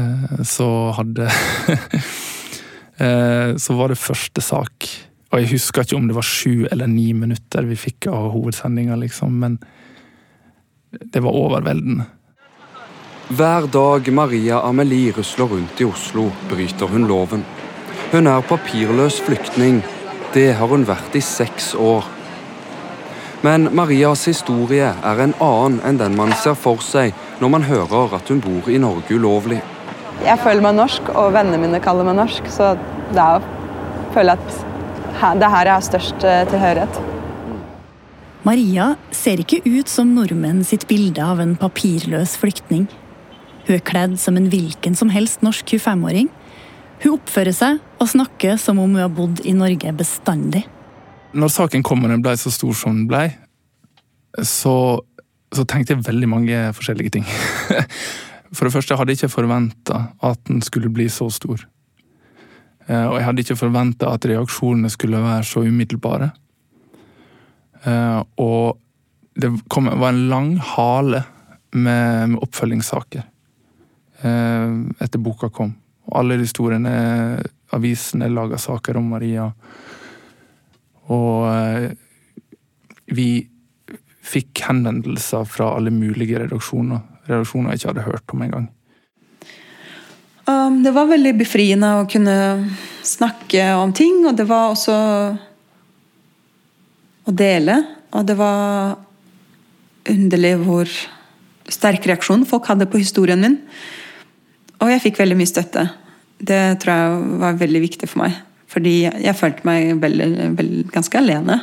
eh, 0.00 0.40
så 0.48 0.68
hadde 0.96 1.26
eh, 3.04 3.52
Så 3.60 3.76
var 3.76 3.92
det 3.92 4.00
første 4.00 4.40
sak. 4.40 4.88
Og 5.28 5.42
jeg 5.42 5.52
husker 5.58 5.84
ikke 5.84 6.00
om 6.00 6.08
det 6.08 6.16
var 6.16 6.24
sju 6.24 6.64
eller 6.70 6.88
ni 6.88 7.10
minutter 7.12 7.68
vi 7.68 7.76
fikk 7.76 8.08
av 8.14 8.32
hovedsendinga, 8.32 8.96
liksom, 9.04 9.36
men 9.44 9.60
det 10.90 11.22
var 11.22 11.36
overveldende. 11.36 12.04
Hver 13.30 13.66
dag 13.70 14.08
Maria 14.12 14.60
Amelie 14.66 15.12
rusler 15.14 15.46
rundt 15.46 15.80
i 15.80 15.86
Oslo, 15.86 16.30
bryter 16.50 16.90
hun 16.90 17.06
loven. 17.06 17.44
Hun 18.10 18.26
er 18.26 18.42
papirløs 18.42 19.20
flyktning. 19.22 19.84
Det 20.34 20.48
har 20.58 20.66
hun 20.66 20.86
vært 20.86 21.14
i 21.14 21.22
seks 21.22 21.74
år. 21.78 22.08
Men 23.46 23.68
Marias 23.74 24.26
historie 24.26 24.90
er 24.90 25.22
en 25.22 25.36
annen 25.40 25.78
enn 25.86 26.00
den 26.00 26.16
man 26.18 26.34
ser 26.42 26.58
for 26.58 26.82
seg 26.84 27.14
når 27.40 27.52
man 27.54 27.68
hører 27.68 28.18
at 28.18 28.28
hun 28.28 28.42
bor 28.44 28.66
i 28.68 28.80
Norge 28.82 29.14
ulovlig. 29.14 29.60
Jeg 30.26 30.42
føler 30.42 30.66
meg 30.66 30.76
norsk, 30.76 31.14
og 31.14 31.30
vennene 31.32 31.62
mine 31.62 31.80
kaller 31.80 32.04
meg 32.04 32.18
norsk, 32.18 32.50
så 32.52 32.74
det 33.14 33.22
er 33.22 33.38
jeg 34.18 34.34
at 34.34 34.60
det 35.38 35.46
er 35.46 35.54
her 35.54 35.70
jeg 35.70 35.74
har 35.76 35.86
størst 35.86 36.26
eh, 36.26 36.42
tilhørighet. 36.50 37.00
Maria 38.46 38.94
ser 39.12 39.42
ikke 39.42 39.60
ut 39.66 39.90
som 39.90 40.14
nordmenn 40.16 40.62
sitt 40.64 40.86
bilde 40.88 41.20
av 41.20 41.42
en 41.42 41.56
papirløs 41.60 42.38
flyktning. 42.40 42.86
Hun 43.66 43.74
er 43.76 43.82
kledd 43.84 44.16
som 44.22 44.38
en 44.40 44.48
hvilken 44.52 44.96
som 44.96 45.12
helst 45.12 45.44
norsk 45.44 45.76
25-åring. 45.76 46.30
Hun 47.04 47.18
oppfører 47.18 47.56
seg 47.56 48.00
og 48.00 48.08
snakker 48.12 48.56
som 48.60 48.80
om 48.80 48.96
hun 48.96 49.02
har 49.02 49.12
bodd 49.12 49.44
i 49.44 49.52
Norge 49.56 49.92
bestandig. 49.96 50.64
Når 51.36 51.52
saken 51.52 51.84
kom 51.86 52.02
og 52.04 52.10
den 52.12 52.24
ble 52.24 52.32
så 52.40 52.52
stor 52.52 52.72
som 52.76 52.96
den 52.96 53.06
ble, 53.10 53.26
så, 54.46 54.74
så 55.52 55.66
tenkte 55.68 55.94
jeg 55.94 56.06
veldig 56.08 56.32
mange 56.32 56.64
forskjellige 56.76 57.18
ting. 57.18 57.28
For 58.56 58.66
det 58.66 58.74
første 58.74 58.96
hadde 58.96 59.14
jeg 59.14 59.20
ikke 59.20 59.36
forventa 59.36 60.06
at 60.26 60.40
den 60.48 60.64
skulle 60.64 60.90
bli 60.90 61.06
så 61.12 61.28
stor. 61.30 61.62
Eh, 62.88 63.04
og 63.04 63.18
jeg 63.18 63.26
hadde 63.28 63.44
ikke 63.44 63.60
forventa 63.60 64.10
at 64.16 64.26
reaksjonene 64.26 64.90
skulle 64.90 65.20
være 65.22 65.46
så 65.46 65.62
umiddelbare. 65.68 66.32
Eh, 67.84 68.22
og 68.42 68.78
det 69.40 69.52
kom, 69.72 69.88
var 70.00 70.12
en 70.12 70.28
lang 70.28 70.50
hale 70.74 71.22
med, 71.70 72.34
med 72.34 72.42
oppfølgingssaker 72.42 73.22
eh, 74.22 74.74
etter 75.00 75.22
boka 75.22 75.48
kom. 75.54 75.72
Og 76.10 76.18
alle 76.20 76.40
de 76.40 76.48
store 76.50 76.80
avisene 77.70 78.28
laga 78.32 78.58
saker 78.58 78.98
om 78.98 79.12
Maria. 79.14 79.46
Og 81.10 81.46
vi 83.14 83.28
fikk 84.30 84.62
henvendelser 84.66 85.46
fra 85.48 85.72
alle 85.76 85.92
mulige 85.94 86.42
redaksjoner. 86.42 87.02
Redaksjoner 87.28 87.72
jeg 87.72 87.80
ikke 87.80 87.90
hadde 87.92 88.06
hørt 88.06 88.34
om 88.34 88.44
engang. 88.46 88.68
Um, 90.50 90.80
det 90.82 90.92
var 90.96 91.10
veldig 91.10 91.34
befriende 91.38 91.92
å 92.00 92.06
kunne 92.10 92.36
snakke 93.06 93.70
om 93.78 93.92
ting, 93.96 94.24
og 94.26 94.36
det 94.38 94.46
var 94.50 94.72
også 94.72 94.96
å 97.30 97.36
dele. 97.36 97.76
Og 98.16 98.26
det 98.26 98.36
var 98.38 98.96
underlig 100.10 100.54
hvor 100.64 100.88
sterk 101.70 102.06
reaksjon 102.10 102.46
folk 102.48 102.66
hadde 102.70 102.88
på 102.90 102.98
historien 103.00 103.40
min. 103.40 103.58
Og 104.80 104.88
jeg 104.90 105.02
fikk 105.04 105.20
veldig 105.20 105.36
mye 105.38 105.50
støtte. 105.50 105.82
Det 106.40 106.62
tror 106.80 106.92
jeg 106.94 107.08
var 107.42 107.60
veldig 107.60 107.82
viktig 107.84 108.08
for 108.08 108.18
meg. 108.24 108.32
Fordi 108.70 108.94
jeg 109.04 109.34
følte 109.36 109.66
meg 109.66 109.80
veldig, 110.00 110.26
veldig, 110.58 110.82
ganske 110.94 111.18
alene. 111.18 111.54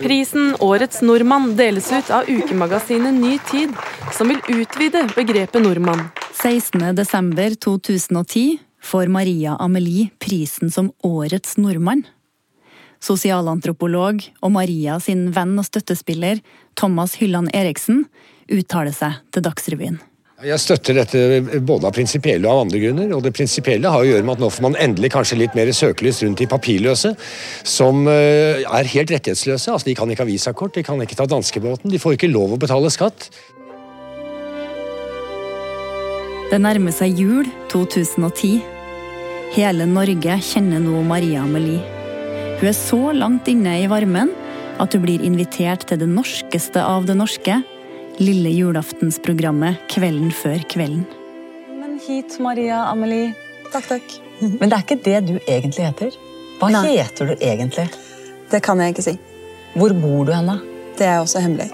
Prisen 0.00 0.54
Årets 0.64 1.02
nordmann 1.06 1.56
deles 1.56 1.92
ut 1.92 2.10
av 2.10 2.22
ukemagasinet 2.28 3.14
Ny 3.14 3.38
Tid, 3.50 3.70
som 4.16 4.28
vil 4.32 4.40
utvide 4.56 5.06
begrepet 5.14 5.62
nordmann. 5.62 6.00
16.12.2010 6.40 8.58
får 8.82 9.06
Maria 9.12 9.56
Amelie 9.62 10.10
prisen 10.22 10.70
som 10.70 10.92
Årets 11.06 11.56
nordmann. 11.60 12.02
Sosialantropolog 13.06 14.24
og 14.42 14.52
Maria 14.54 14.98
sin 15.02 15.28
venn 15.36 15.54
og 15.60 15.68
støttespiller 15.68 16.42
Thomas 16.78 17.16
Hylland 17.20 17.52
Eriksen 17.54 18.04
uttaler 18.50 18.94
seg 18.94 19.22
til 19.34 19.46
Dagsrevyen. 19.46 19.98
Jeg 20.44 20.60
støtter 20.60 20.98
dette 20.98 21.20
både 21.64 21.88
av 21.88 21.94
prinsipielle 21.96 22.44
og 22.44 22.52
av 22.52 22.66
andre 22.66 22.80
grunner. 22.82 23.14
og 23.16 23.22
Det 23.24 23.32
prinsipielle 23.32 23.88
har 23.88 24.02
å 24.02 24.08
gjøre 24.08 24.26
med 24.26 24.34
at 24.34 24.42
nå 24.42 24.50
får 24.52 24.66
man 24.66 24.76
endelig 24.84 25.14
kanskje 25.14 25.38
litt 25.40 25.56
mer 25.56 25.70
søkelys 25.72 26.20
rundt 26.26 26.42
de 26.42 26.48
papirløse, 26.50 27.14
som 27.64 28.04
eh, 28.12 28.60
er 28.60 28.92
helt 28.92 29.14
rettighetsløse. 29.14 29.72
Altså, 29.72 29.88
De 29.88 29.96
kan 29.96 30.12
ikke 30.12 30.26
ha 30.26 30.28
visakort, 30.28 30.76
de 30.76 30.84
kan 30.84 31.00
ikke 31.00 31.16
ta 31.16 31.24
danskebåten, 31.30 31.88
de 31.88 32.02
får 32.02 32.18
ikke 32.18 32.32
lov 32.34 32.52
å 32.52 32.60
betale 32.60 32.92
skatt. 32.92 33.30
Det 36.52 36.60
nærmer 36.60 36.92
seg 36.94 37.16
jul 37.16 37.48
2010. 37.72 38.60
Hele 39.56 39.88
Norge 39.88 40.40
kjenner 40.44 40.84
nå 40.84 41.00
Maria 41.06 41.48
Amelie. 41.48 41.95
Hun 42.56 42.70
er 42.70 42.72
så 42.72 42.98
langt 43.12 43.48
inne 43.52 43.74
i 43.82 43.88
varmen 43.90 44.30
at 44.80 44.94
hun 44.96 45.02
blir 45.02 45.20
invitert 45.24 45.82
til 45.90 45.98
det 46.00 46.06
norskeste 46.08 46.80
av 46.80 47.04
det 47.04 47.16
norske, 47.18 47.58
lille 48.16 48.48
julaftensprogrammet 48.54 49.82
Kvelden 49.92 50.30
før 50.32 50.62
kvelden. 50.72 51.02
Men 51.76 51.98
hit, 52.00 52.38
Maria 52.40 52.78
Amelie. 52.88 53.34
Takk, 53.74 53.90
takk. 53.90 54.14
Men 54.60 54.70
det 54.70 54.78
er 54.78 54.86
ikke 54.86 54.98
det 55.04 55.18
du 55.26 55.34
egentlig 55.42 55.84
heter. 55.84 56.16
Hva 56.56 56.70
Nei. 56.72 56.94
heter 56.94 57.28
du 57.28 57.34
egentlig? 57.44 57.90
Det 58.48 58.62
kan 58.64 58.80
jeg 58.80 58.94
ikke 58.94 59.04
si. 59.04 59.14
Hvor 59.76 59.92
bor 60.00 60.24
du 60.24 60.32
henne? 60.32 60.56
Det 60.96 61.10
er 61.10 61.20
også 61.20 61.44
hemmelig. 61.44 61.68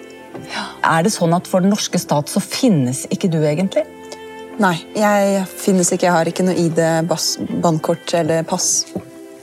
Er 0.83 1.07
det 1.07 1.15
sånn 1.15 1.39
at 1.39 1.47
for 1.47 1.63
den 1.63 1.71
norske 1.71 2.01
stat 2.03 2.33
så 2.33 2.43
finnes 2.43 3.05
ikke 3.15 3.31
du 3.31 3.39
egentlig? 3.39 3.87
Nei, 4.59 4.75
jeg 4.99 5.47
finnes 5.47 5.95
ikke. 5.95 6.09
Jeg 6.09 6.17
har 6.19 6.35
ikke 6.35 6.51
noe 6.51 6.59
ID, 6.59 6.83
bankkort 7.63 8.19
eller 8.19 8.43
pass. 8.51 8.89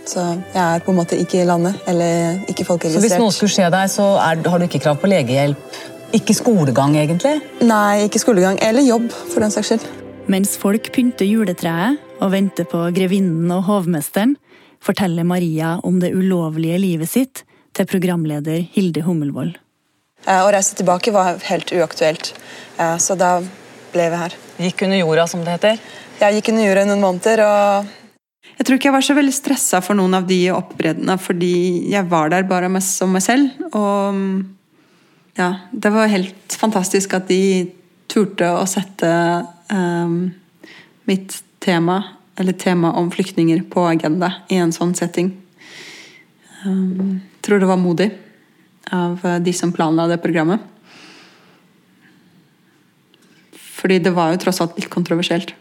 Så 0.09 0.23
jeg 0.25 0.57
er 0.63 0.81
på 0.81 0.93
en 0.93 0.97
måte 0.97 1.17
ikke 1.21 1.43
i 1.43 1.45
landet, 1.45 1.77
eller 1.89 2.39
ikke 2.49 2.65
folkeregistrert. 2.65 3.03
Så 3.03 3.05
hvis 3.05 3.21
noe 3.21 3.35
skulle 3.35 3.53
skje 3.53 3.69
deg, 3.75 3.91
så 3.93 4.07
er, 4.17 4.41
har 4.49 4.61
du 4.61 4.65
ikke 4.65 4.81
krav 4.81 4.97
på 5.01 5.09
legehjelp? 5.11 5.79
Ikke 6.17 6.33
skolegang, 6.33 6.95
egentlig? 6.97 7.35
Nei, 7.61 8.07
ikke 8.07 8.21
skolegang. 8.23 8.57
Eller 8.65 8.81
jobb, 8.87 9.11
for 9.29 9.45
den 9.45 9.53
saks 9.53 9.69
skyld. 9.69 9.85
Mens 10.29 10.55
folk 10.61 10.89
pynter 10.95 11.29
juletreet 11.29 12.01
og 12.19 12.33
venter 12.33 12.65
på 12.69 12.87
grevinnen 12.95 13.53
og 13.53 13.67
hovmesteren, 13.69 14.33
forteller 14.81 15.27
Maria 15.27 15.75
om 15.85 15.99
det 16.01 16.13
ulovlige 16.15 16.79
livet 16.81 17.11
sitt 17.11 17.43
til 17.77 17.87
programleder 17.89 18.63
Hilde 18.73 19.03
Hummelvold. 19.05 19.53
Eh, 20.25 20.41
Å 20.41 20.49
reise 20.51 20.75
tilbake 20.79 21.13
var 21.15 21.37
helt 21.51 21.73
uaktuelt, 21.75 22.33
Eh, 22.79 22.97
så 22.97 23.15
da 23.19 23.41
ble 23.91 24.05
vi 24.07 24.19
her. 24.21 24.35
Gikk 24.63 24.85
under 24.85 25.01
jorda, 25.01 25.27
som 25.27 25.41
det 25.43 25.57
heter? 25.57 25.79
Jeg 26.21 26.37
gikk 26.37 26.53
under 26.53 26.63
jorda 26.63 26.83
i 26.85 26.87
noen 26.87 27.01
måneder, 27.03 27.41
og 27.43 27.89
Jeg 28.59 28.67
tror 28.67 28.75
ikke 28.75 28.89
jeg 28.89 28.95
var 28.97 29.03
så 29.07 29.15
veldig 29.15 29.31
stressa 29.31 29.79
for 29.79 29.95
noen 29.95 30.17
av 30.17 30.25
de 30.27 30.37
oppbreddene, 30.51 31.15
fordi 31.23 31.87
jeg 31.93 32.03
var 32.11 32.27
der 32.33 32.43
bare 32.43 32.67
som 32.83 33.13
meg 33.15 33.23
selv. 33.23 33.53
Og 33.71 34.17
ja, 35.39 35.53
det 35.71 35.91
var 35.93 36.11
helt 36.11 36.57
fantastisk 36.59 37.15
at 37.15 37.29
de 37.31 37.69
turte 38.11 38.49
å 38.51 38.65
sette 38.67 39.07
um, 39.71 40.33
mitt 41.07 41.37
tema, 41.63 42.01
eller 42.35 42.57
tema 42.59 42.91
om 42.99 43.07
flyktninger, 43.13 43.63
på 43.71 43.85
agenda 43.87 44.33
i 44.51 44.59
en 44.59 44.75
sånn 44.75 44.91
setting. 44.97 45.31
Um, 46.65 47.21
tror 47.39 47.63
det 47.63 47.71
var 47.71 47.79
modig 47.79 48.09
av 48.91 49.23
de 49.39 49.55
som 49.55 49.71
planla 49.71 50.09
det 50.11 50.19
programmet. 50.19 50.59
Fordi 53.55 54.03
det 54.03 54.11
var 54.11 54.33
jo 54.33 54.43
tross 54.43 54.59
alt 54.59 54.75
litt 54.75 54.91
kontroversielt. 54.91 55.55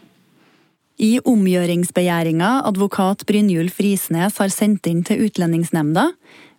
I 0.99 1.21
omgjøringsbegjæringa 1.23 2.47
advokat 2.67 3.21
Brynjulf 3.23 3.77
Risnes 3.79 4.35
har 4.41 4.49
sendt 4.51 4.87
inn 4.89 4.99
til 5.07 5.21
Utlendingsnemnda, 5.29 6.09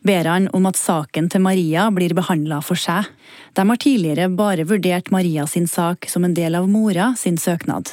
ber 0.00 0.29
han 0.33 0.46
om 0.57 0.64
at 0.70 0.79
saken 0.81 1.26
til 1.29 1.42
Maria 1.44 1.90
blir 1.92 2.14
behandla 2.16 2.62
for 2.64 2.81
seg. 2.81 3.11
De 3.53 3.66
har 3.68 3.81
tidligere 3.83 4.31
bare 4.33 4.64
vurdert 4.64 5.11
Maria 5.12 5.44
sin 5.44 5.68
sak 5.68 6.09
som 6.09 6.24
en 6.24 6.33
del 6.33 6.57
av 6.57 6.70
mora 6.72 7.11
sin 7.20 7.37
søknad. 7.37 7.92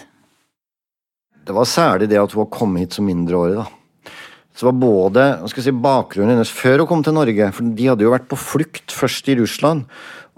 Det 1.43 1.55
var 1.55 1.67
særlig 1.67 2.07
det 2.13 2.21
at 2.21 2.31
hun 2.31 2.47
kommet 2.47 2.85
hit 2.85 2.95
som 2.95 3.11
mindreårig. 3.11 3.59
da. 3.59 3.67
Så 4.55 4.69
var 4.69 4.79
både 4.79 5.25
si, 5.51 5.71
bakgrunnen 5.71 6.37
hennes 6.37 6.51
før 6.63 6.85
hun 6.85 6.87
kom 6.87 7.03
til 7.03 7.19
Norge, 7.19 7.51
for 7.51 7.75
de 7.75 7.91
hadde 7.91 8.07
jo 8.07 8.15
vært 8.15 8.31
på 8.31 8.39
flukt, 8.39 8.87
først 8.87 9.27
i 9.27 9.35
Russland, 9.35 9.83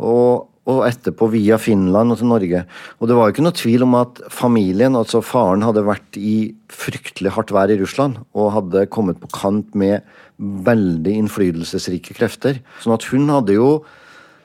og, 0.01 0.49
og 0.69 0.83
etterpå 0.85 1.27
via 1.33 1.57
Finland 1.61 2.13
og 2.13 2.19
til 2.19 2.29
Norge. 2.29 2.63
Og 2.99 3.09
det 3.09 3.17
var 3.17 3.27
jo 3.27 3.35
ikke 3.35 3.45
noe 3.45 3.57
tvil 3.57 3.85
om 3.87 3.95
at 3.99 4.21
familien, 4.33 4.97
altså 4.99 5.23
faren, 5.25 5.65
hadde 5.65 5.85
vært 5.87 6.19
i 6.19 6.53
fryktelig 6.69 7.33
hardt 7.35 7.53
vær 7.55 7.73
i 7.73 7.79
Russland, 7.79 8.19
og 8.37 8.53
hadde 8.55 8.89
kommet 8.93 9.21
på 9.21 9.31
kant 9.33 9.73
med 9.77 10.05
veldig 10.37 11.15
innflytelsesrike 11.23 12.15
krefter. 12.17 12.61
Sånn 12.83 12.95
at 12.95 13.07
hun 13.09 13.25
hadde 13.33 13.57
jo 13.57 13.71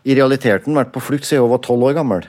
i 0.04 0.16
realiteten 0.16 0.76
vært 0.76 0.94
på 0.94 1.02
flukt 1.04 1.28
siden 1.28 1.46
hun 1.46 1.54
var 1.54 1.62
tolv 1.64 1.90
år 1.90 1.98
gammel. 2.00 2.26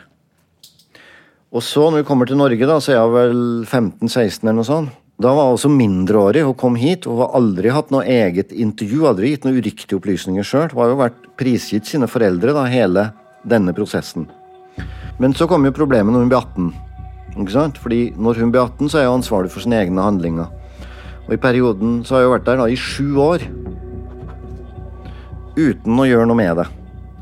Og 1.56 1.64
så, 1.64 1.88
når 1.88 2.04
vi 2.04 2.08
kommer 2.10 2.28
til 2.28 2.40
Norge, 2.40 2.68
da, 2.68 2.78
så 2.84 2.94
er 2.94 3.02
hun 3.06 3.16
vel 3.16 3.42
15-16 3.64 4.44
eller 4.44 4.60
noe 4.60 4.68
sånt. 4.68 5.02
Da 5.22 5.32
var 5.32 5.48
hun 5.48 5.56
også 5.56 5.72
mindreårig. 5.72 6.44
Hun 6.44 6.58
kom 6.60 6.76
hit 6.76 7.06
og 7.08 7.22
har 7.24 7.38
aldri 7.40 7.72
hatt 7.72 7.94
noe 7.96 8.04
eget 8.04 8.52
intervju, 8.52 9.06
aldri 9.08 9.32
gitt 9.32 9.46
noen 9.48 9.62
uriktige 9.62 9.96
opplysninger 9.96 10.44
sjøl. 10.44 10.68
Hun 10.74 10.82
har 10.82 10.92
jo 10.92 10.98
vært 11.00 11.30
prisgitt 11.40 11.88
sine 11.88 12.10
foreldre 12.12 12.56
da, 12.56 12.66
hele 12.68 13.06
denne 13.50 13.74
prosessen. 13.76 14.28
Men 15.20 15.34
så 15.34 15.48
kom 15.48 15.66
jo 15.66 15.76
problemet 15.76 16.14
når 16.14 16.26
hun 16.26 16.32
ble 16.32 16.40
18. 16.42 16.72
Ikke 17.36 17.54
sant? 17.54 17.78
Fordi 17.80 18.02
når 18.18 18.42
hun 18.42 18.52
blir 18.52 18.66
18, 18.66 18.90
så 18.92 19.00
er 19.00 19.10
hun 19.10 19.20
ansvarlig 19.22 19.52
for 19.54 19.64
sine 19.64 19.80
egne 19.80 20.04
handlinger. 20.04 20.50
Og 21.26 21.36
i 21.36 21.42
perioden 21.42 22.02
så 22.06 22.18
har 22.18 22.28
hun 22.28 22.36
vært 22.36 22.48
der 22.48 22.60
da 22.62 22.68
i 22.70 22.80
sju 22.80 23.16
år. 23.24 23.46
Uten 25.56 26.02
å 26.02 26.08
gjøre 26.08 26.28
noe 26.28 26.40
med 26.40 26.60
det. 26.60 26.68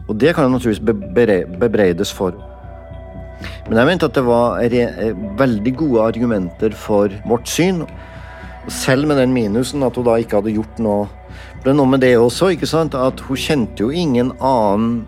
Og 0.09 0.17
det 0.19 0.33
kan 0.35 0.47
hun 0.47 0.57
naturligvis 0.57 0.83
bebreides 1.61 2.11
for. 2.13 2.35
Men 3.67 3.79
jeg 3.79 3.87
mente 3.87 4.09
at 4.09 4.17
det 4.17 4.25
var 4.25 4.63
veldig 5.39 5.73
gode 5.79 6.07
argumenter 6.09 6.75
for 6.75 7.13
vårt 7.29 7.47
syn. 7.47 7.83
Selv 8.71 9.07
med 9.07 9.19
den 9.19 9.35
minusen 9.35 9.83
at 9.83 9.95
hun 9.95 10.07
da 10.07 10.17
ikke 10.19 10.41
hadde 10.41 10.55
gjort 10.55 10.81
noe. 10.83 11.07
Det 11.63 11.71
er 11.71 11.77
noe 11.77 11.87
med 11.87 12.03
det 12.03 12.17
også, 12.19 12.51
ikke 12.53 12.67
sant? 12.67 12.95
at 12.95 13.21
hun 13.23 13.39
kjente 13.39 13.85
jo 13.85 13.89
ingen 13.89 14.33
annen 14.43 15.05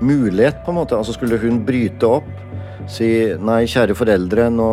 mulighet, 0.00 0.62
på 0.64 0.72
en 0.72 0.80
måte. 0.80 0.96
Altså 0.98 1.14
Skulle 1.16 1.40
hun 1.42 1.62
bryte 1.66 2.08
opp, 2.18 2.28
si 2.88 3.08
nei, 3.42 3.62
kjære 3.68 3.96
foreldre, 3.98 4.48
nå, 4.54 4.72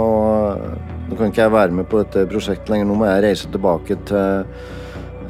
nå 1.10 1.18
kan 1.18 1.32
ikke 1.32 1.44
jeg 1.44 1.56
være 1.56 1.78
med 1.82 1.90
på 1.92 2.02
dette 2.04 2.28
prosjektet 2.32 2.72
lenger, 2.72 2.90
nå 2.90 2.98
må 3.00 3.10
jeg 3.10 3.24
reise 3.26 3.52
tilbake 3.52 4.00
til 4.08 4.46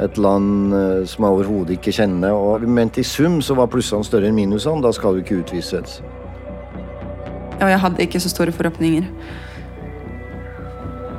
et 0.04 0.18
land 0.20 0.74
eh, 0.76 1.06
som 1.08 1.24
jeg 1.26 1.38
overhodet 1.38 1.78
ikke 1.78 1.94
kjenner. 1.96 2.36
Og 2.36 2.68
mente 2.68 3.02
i 3.02 3.08
sum 3.08 3.42
så 3.46 3.56
var 3.58 3.72
plussene 3.72 4.06
større 4.08 4.30
enn 4.30 4.38
minusene. 4.38 4.84
Da 4.84 4.92
skal 4.96 5.16
du 5.16 5.24
ikke 5.24 5.40
utvises. 5.42 6.02
Og 7.56 7.70
jeg 7.72 7.82
hadde 7.82 8.04
ikke 8.04 8.20
så 8.20 8.32
store 8.32 8.56
forhåpninger. 8.56 9.08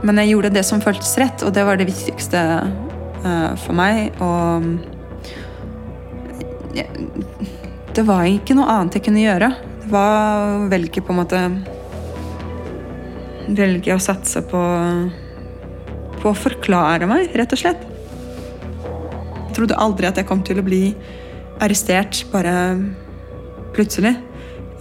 Men 0.05 0.21
jeg 0.21 0.35
gjorde 0.35 0.55
det 0.55 0.65
som 0.69 0.83
føltes 0.85 1.17
rett, 1.19 1.43
og 1.43 1.55
det 1.57 1.65
var 1.67 1.79
det 1.81 1.89
viktigste 1.89 2.41
uh, 3.25 3.53
for 3.59 3.73
meg. 3.75 4.13
Og 4.23 4.67
jeg, 6.77 6.87
det 7.97 8.05
var 8.05 8.27
ikke 8.29 8.57
noe 8.57 8.69
annet 8.69 8.99
jeg 8.99 9.07
kunne 9.07 9.25
gjøre. 9.25 9.49
Det 9.83 9.91
var 9.93 10.11
å 10.57 10.67
velge 10.73 11.03
på 11.03 11.15
en 11.15 11.23
måte 11.23 11.47
Velge 13.47 13.95
å 13.95 14.03
satse 14.03 14.41
på 14.51 14.61
på 16.17 16.33
å 16.33 16.35
forklare 16.35 17.07
meg, 17.07 17.31
rett 17.39 17.53
og 17.55 17.61
slett. 17.61 17.83
Jeg 19.47 19.55
trodde 19.55 19.79
aldri 19.79 20.09
at 20.09 20.19
jeg 20.19 20.27
kom 20.27 20.43
til 20.43 20.59
å 20.59 20.65
bli 20.67 20.89
arrestert 21.63 22.25
bare 22.33 22.55
plutselig. 23.77 24.17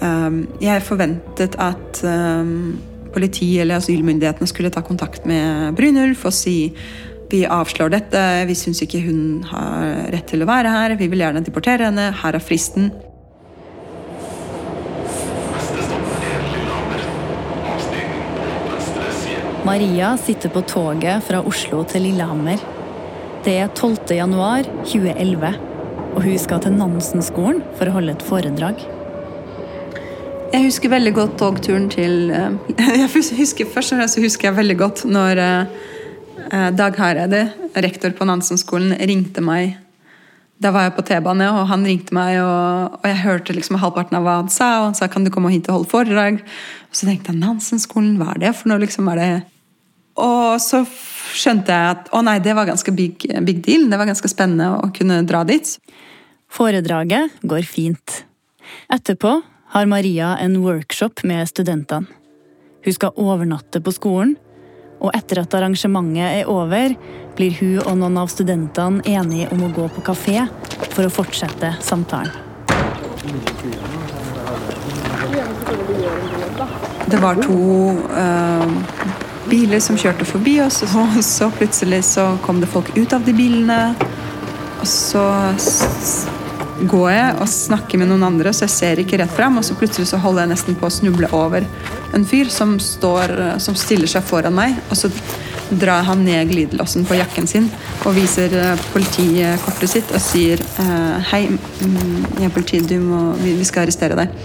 Um, 0.01 0.45
jeg 0.63 0.84
forventet 0.84 1.56
at 1.62 2.01
um, 2.08 2.75
politiet 3.13 3.62
eller 3.63 3.80
asylmyndighetene 3.80 4.49
skulle 4.49 4.71
ta 4.73 4.82
kontakt 4.84 5.28
med 5.30 5.75
Brynulf 5.78 6.25
og 6.28 6.36
si 6.36 6.58
vi 7.32 7.45
avslår 7.49 7.93
dette, 7.93 8.21
vi 8.49 8.56
syns 8.58 8.84
ikke 8.86 9.01
hun 9.06 9.21
har 9.49 10.10
rett 10.13 10.28
til 10.30 10.43
å 10.43 10.49
være 10.49 10.71
her, 10.73 10.97
vi 10.99 11.08
vil 11.12 11.23
gjerne 11.23 11.43
deportere 11.45 11.89
henne, 11.89 12.12
her 12.21 12.38
er 12.38 12.43
fristen. 12.43 12.91
Maria 19.65 20.12
sitter 20.17 20.51
på 20.54 20.62
toget 20.62 21.23
fra 21.25 21.39
Oslo 21.41 21.80
til 21.89 22.04
Lillehammer. 22.06 22.60
Det 23.41 23.56
er 23.63 23.71
12. 23.73 24.12
januar 24.13 24.67
2011, 24.86 25.56
og 26.13 26.19
hun 26.21 26.36
skal 26.38 26.60
til 26.62 26.75
Nansen-skolen 26.78 27.63
for 27.80 27.89
å 27.89 27.95
holde 27.95 28.13
et 28.13 28.25
foredrag. 28.28 28.84
Jeg 30.54 30.67
husker 30.67 30.93
veldig 30.93 31.13
godt 31.17 31.34
togturen 31.41 31.88
til 31.89 32.30
eh, 32.30 32.75
jeg 33.01 33.10
husker, 33.10 33.65
Først 33.65 33.95
og 33.95 34.04
fremst 34.04 34.21
husker 34.21 34.51
jeg 34.51 34.58
veldig 34.60 34.75
godt 34.84 35.01
når 35.10 35.41
eh, 35.41 36.69
Dag 36.78 37.01
Hareide, 37.01 37.41
rektor 37.73 38.13
på 38.13 38.30
Nansen-skolen, 38.30 38.93
ringte 39.01 39.41
meg. 39.41 39.80
Da 40.62 40.69
var 40.78 40.86
jeg 40.86 40.95
på 40.99 41.08
T-bane, 41.10 41.49
og 41.58 41.65
han 41.73 41.89
ringte 41.89 42.13
meg, 42.13 42.38
og, 42.43 43.01
og, 43.01 43.10
jeg 43.10 43.23
hørte 43.25 43.58
liksom 43.58 43.82
halvparten 43.82 44.21
av 44.21 44.30
hva 44.30 44.38
han 44.43 44.54
sa. 44.54 44.69
Og 44.84 44.91
han 44.91 45.01
sa 45.01 45.10
kan 45.10 45.25
du 45.25 45.34
komme 45.34 45.49
hit 45.51 45.65
og 45.71 45.80
holde 45.80 45.91
foredrag. 45.91 46.39
Og 46.86 47.01
så 47.01 47.10
tenkte 47.10 47.34
jeg 47.34 47.41
Nansen-skolen, 47.41 48.13
hva 48.21 48.36
er 48.38 48.45
det 48.45 48.56
for 48.62 48.69
noe? 48.69 48.86
liksom 48.86 49.10
er 49.10 49.23
det 49.23 49.34
og 50.15 50.62
så 50.63 50.84
skjønte 51.36 51.75
jeg 51.75 51.95
at 51.97 52.12
å 52.15 52.21
nei, 52.23 52.38
det 52.43 52.56
var 52.56 52.67
ganske 52.69 52.91
big, 52.95 53.25
big 53.43 53.60
deal. 53.65 53.89
Det 53.91 53.99
var 53.99 54.08
ganske 54.08 54.32
spennende 54.32 54.78
å 54.80 54.91
kunne 54.95 55.21
dra 55.28 55.43
dit. 55.47 55.75
Foredraget 56.51 57.41
går 57.43 57.67
fint. 57.67 58.21
Etterpå 58.91 59.41
har 59.75 59.91
Maria 59.91 60.38
en 60.39 60.62
workshop 60.63 61.25
med 61.28 61.49
studentene. 61.51 62.08
Hun 62.86 62.93
skal 62.93 63.17
overnatte 63.17 63.82
på 63.82 63.91
skolen, 63.91 64.36
og 65.01 65.12
etter 65.17 65.41
at 65.41 65.54
arrangementet 65.58 66.43
er 66.43 66.49
over, 66.49 66.93
blir 67.36 67.58
hun 67.60 67.80
og 67.82 67.97
noen 67.99 68.19
av 68.21 68.30
studentene 68.32 69.04
enige 69.10 69.49
om 69.51 69.65
å 69.65 69.71
gå 69.73 69.89
på 69.97 70.04
kafé 70.06 70.45
for 70.93 71.04
å 71.04 71.12
fortsette 71.12 71.73
samtalen. 71.84 72.32
Det 77.10 77.19
var 77.21 77.41
to 77.41 77.58
uh, 78.13 79.14
biler 79.49 79.81
som 79.84 79.97
kjørte 79.99 80.27
forbi 80.27 80.60
oss, 80.63 80.81
og 80.86 81.19
så 81.23 81.49
plutselig 81.53 82.03
så 82.08 82.31
kom 82.45 82.62
det 82.62 82.71
folk 82.71 82.91
ut 82.97 83.13
av 83.13 83.25
de 83.25 83.36
bilene. 83.36 83.79
Og 84.81 84.88
så 84.89 85.23
går 86.89 87.10
jeg 87.12 87.36
og 87.39 87.49
snakker 87.49 88.01
med 88.01 88.12
noen 88.12 88.25
andre, 88.27 88.51
så 88.53 88.65
jeg 88.65 88.75
ser 88.75 89.01
ikke 89.01 89.19
rett 89.21 89.34
fram. 89.34 89.60
Og 89.60 89.65
så 89.65 89.77
plutselig 89.79 90.10
så 90.12 90.19
holder 90.21 90.45
jeg 90.45 90.53
nesten 90.55 90.79
på 90.79 90.89
å 90.89 90.93
snuble 90.93 91.31
over 91.36 91.65
en 92.15 92.27
fyr 92.27 92.51
som, 92.53 92.77
står, 92.81 93.34
som 93.63 93.77
stiller 93.79 94.10
seg 94.12 94.25
foran 94.27 94.55
meg. 94.55 94.75
Og 94.89 94.99
så 94.99 95.12
drar 95.69 96.05
han 96.05 96.21
ned 96.25 96.51
glidelåsen 96.51 97.08
på 97.10 97.17
jakken 97.17 97.47
sin 97.49 97.71
og 98.05 98.13
viser 98.13 98.53
eh, 98.53 98.84
politikortet 98.93 99.89
sitt 99.89 100.12
og 100.13 100.21
sier 100.21 100.62
eh, 100.62 101.31
Hei, 101.31 101.47
mm, 101.49 102.38
jeg 102.38 102.45
er 102.45 102.53
politiet, 102.53 102.93
vi 103.41 103.65
skal 103.65 103.88
arrestere 103.88 104.19
deg. 104.19 104.36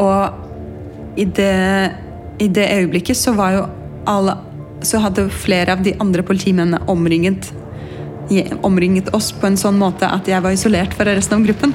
Og 0.00 1.20
i 1.20 1.24
det 1.36 2.05
i 2.38 2.48
det 2.48 2.68
øyeblikket 2.72 3.16
så 3.16 3.32
var 3.36 3.56
jo 3.56 3.66
alle 4.06 4.36
Så 4.84 4.98
hadde 5.00 5.30
flere 5.32 5.72
av 5.72 5.82
de 5.82 5.94
andre 6.00 6.22
politimennene 6.22 6.78
omringet, 6.92 7.48
omringet 8.62 9.08
oss 9.16 9.30
på 9.32 9.46
en 9.48 9.56
sånn 9.56 9.78
måte 9.80 10.04
at 10.04 10.28
jeg 10.28 10.42
var 10.44 10.52
isolert 10.52 10.92
fra 10.94 11.14
resten 11.16 11.40
av 11.40 11.46
gruppen. 11.46 11.72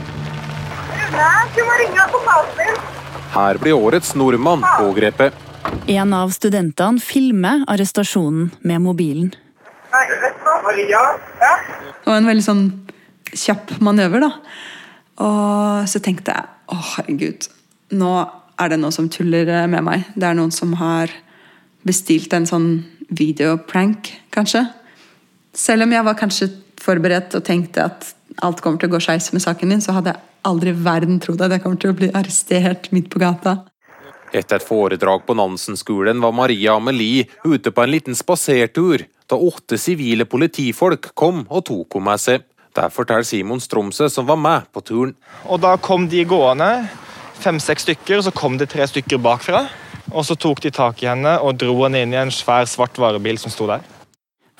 Her 3.33 3.57
blir 3.57 3.73
årets 3.73 4.13
nordmann 4.15 4.61
pågrepet. 4.77 5.33
En 5.89 6.13
av 6.13 6.29
studentene 6.35 7.01
filmer 7.01 7.65
arrestasjonen 7.67 8.51
med 8.61 8.81
mobilen. 8.85 9.33
Det 9.91 12.05
var 12.05 12.19
en 12.19 12.29
veldig 12.29 12.45
sånn 12.45 12.63
kjapp 13.33 13.79
manøver, 13.81 14.27
da. 14.27 14.31
Og 15.25 15.89
så 15.89 15.99
tenkte 16.03 16.37
jeg 16.37 16.45
å, 16.71 16.77
herregud, 16.95 17.49
nå 17.97 18.13
er 18.61 18.71
det 18.71 18.79
noen 18.81 18.95
som 18.95 19.09
tuller 19.11 19.49
eh, 19.49 19.67
med 19.69 19.85
meg. 19.87 20.07
Det 20.15 20.27
er 20.27 20.37
noen 20.37 20.53
som 20.53 20.75
har 20.79 21.11
bestilt 21.87 22.33
en 22.37 22.47
sånn 22.49 22.69
videoprank, 23.11 24.11
kanskje. 24.33 24.63
Selv 25.57 25.85
om 25.85 25.93
jeg 25.93 26.07
var 26.07 26.19
kanskje 26.19 26.51
forberedt 26.81 27.35
og 27.37 27.45
tenkte 27.45 27.89
at 27.89 28.13
alt 28.45 28.61
kommer 28.63 28.79
til 28.81 28.91
å 28.91 28.95
gå 28.95 29.01
skeis 29.03 29.31
med 29.35 29.43
saken 29.43 29.69
min, 29.69 29.83
så 29.83 29.97
hadde 29.97 30.13
jeg 30.13 30.23
aldri 30.47 30.71
i 30.71 30.83
verden 30.85 31.19
trodd 31.21 31.41
at 31.43 31.53
jeg 31.53 31.63
kommer 31.65 31.81
til 31.81 31.91
å 31.91 31.97
bli 31.97 32.09
arrestert 32.15 32.89
midt 32.95 33.11
på 33.11 33.21
gata. 33.21 33.59
Etter 34.31 34.61
et 34.61 34.65
foredrag 34.65 35.25
på 35.27 35.35
Nansen-skolen 35.35 36.21
var 36.23 36.31
Maria 36.31 36.77
Amelie 36.79 37.27
ute 37.43 37.73
på 37.75 37.83
en 37.83 37.91
liten 37.91 38.15
spasertur 38.15 39.03
da 39.27 39.35
åtte 39.35 39.77
sivile 39.79 40.25
politifolk 40.27 41.11
kom 41.19 41.43
og 41.49 41.65
tok 41.67 41.97
henne 41.97 42.07
med 42.07 42.23
seg. 42.23 42.47
Det 42.71 42.87
forteller 42.95 43.27
Simon 43.27 43.59
Stromsø, 43.59 44.07
som 44.07 44.27
var 44.27 44.39
med 44.39 44.67
på 44.71 44.79
turen. 44.87 45.15
Og 45.51 45.59
Da 45.59 45.75
kom 45.75 46.07
de 46.07 46.23
gående 46.23 46.87
fem-seks 47.43 47.87
stykker, 47.87 48.19
og 48.19 48.27
så 48.27 48.33
kom 48.35 48.57
det 48.59 48.69
tre 48.71 48.85
stykker 48.89 49.21
bakfra. 49.21 49.65
Og 50.11 50.25
så 50.27 50.35
tok 50.35 50.61
de 50.63 50.71
tak 50.73 51.01
i 51.03 51.09
henne 51.09 51.37
og 51.39 51.57
dro 51.61 51.75
henne 51.85 52.03
inn 52.03 52.15
i 52.15 52.19
en 52.19 52.33
svær 52.33 52.67
svart 52.69 52.97
varebil 52.99 53.39
som 53.41 53.53
sto 53.53 53.67
der. 53.69 53.83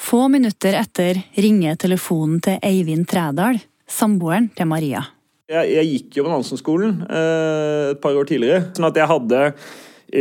Få 0.02 0.26
minutter 0.34 0.78
etter 0.80 1.20
ringer 1.38 1.78
telefonen 1.80 2.40
til 2.42 2.58
Eivind 2.66 3.06
Trædal, 3.10 3.60
samboeren 3.86 4.50
til 4.56 4.70
Maria. 4.70 5.04
Jeg, 5.52 5.68
jeg 5.76 5.90
gikk 5.92 6.18
jo 6.18 6.26
på 6.26 6.32
Nansen-skolen 6.32 7.02
eh, 7.06 7.92
et 7.92 8.02
par 8.02 8.16
år 8.16 8.30
tidligere. 8.30 8.70
sånn 8.78 8.88
at 8.88 8.98
jeg 8.98 9.10
hadde 9.12 9.42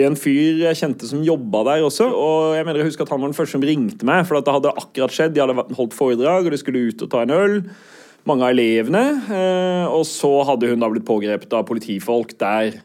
en 0.00 0.16
fyr 0.18 0.64
jeg 0.64 0.78
kjente 0.78 1.06
som 1.08 1.22
jobba 1.26 1.62
der 1.70 1.86
også. 1.86 2.10
og 2.10 2.56
Jeg 2.58 2.66
mener 2.66 2.82
jeg 2.82 2.90
husker 2.90 3.06
at 3.06 3.14
han 3.14 3.22
var 3.22 3.30
den 3.30 3.38
første 3.38 3.56
som 3.56 3.64
ringte 3.66 4.06
meg, 4.06 4.26
for 4.26 4.38
det 4.38 4.54
hadde 4.54 4.74
akkurat 4.82 5.14
skjedd. 5.14 5.34
De 5.34 5.42
hadde 5.42 5.78
holdt 5.78 5.96
foredrag, 5.96 6.46
og 6.46 6.54
de 6.54 6.60
skulle 6.60 6.90
ut 6.90 7.06
og 7.06 7.10
ta 7.10 7.24
en 7.24 7.34
øl 7.34 7.56
mange 8.28 8.46
av 8.46 8.54
elevene. 8.54 9.04
Eh, 9.30 9.86
og 9.88 10.04
så 10.08 10.30
hadde 10.48 10.70
hun 10.72 10.82
da 10.82 10.90
blitt 10.92 11.08
pågrepet 11.08 11.52
av 11.56 11.66
politifolk 11.68 12.36
der. 12.40 12.80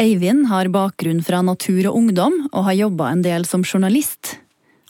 Eivind 0.00 0.46
har 0.48 0.70
bakgrunn 0.72 1.20
fra 1.24 1.42
Natur 1.44 1.90
og 1.90 1.98
Ungdom, 1.98 2.46
og 2.48 2.66
har 2.70 2.78
jobba 2.78 3.10
en 3.12 3.24
del 3.24 3.44
som 3.48 3.64
journalist. 3.66 4.38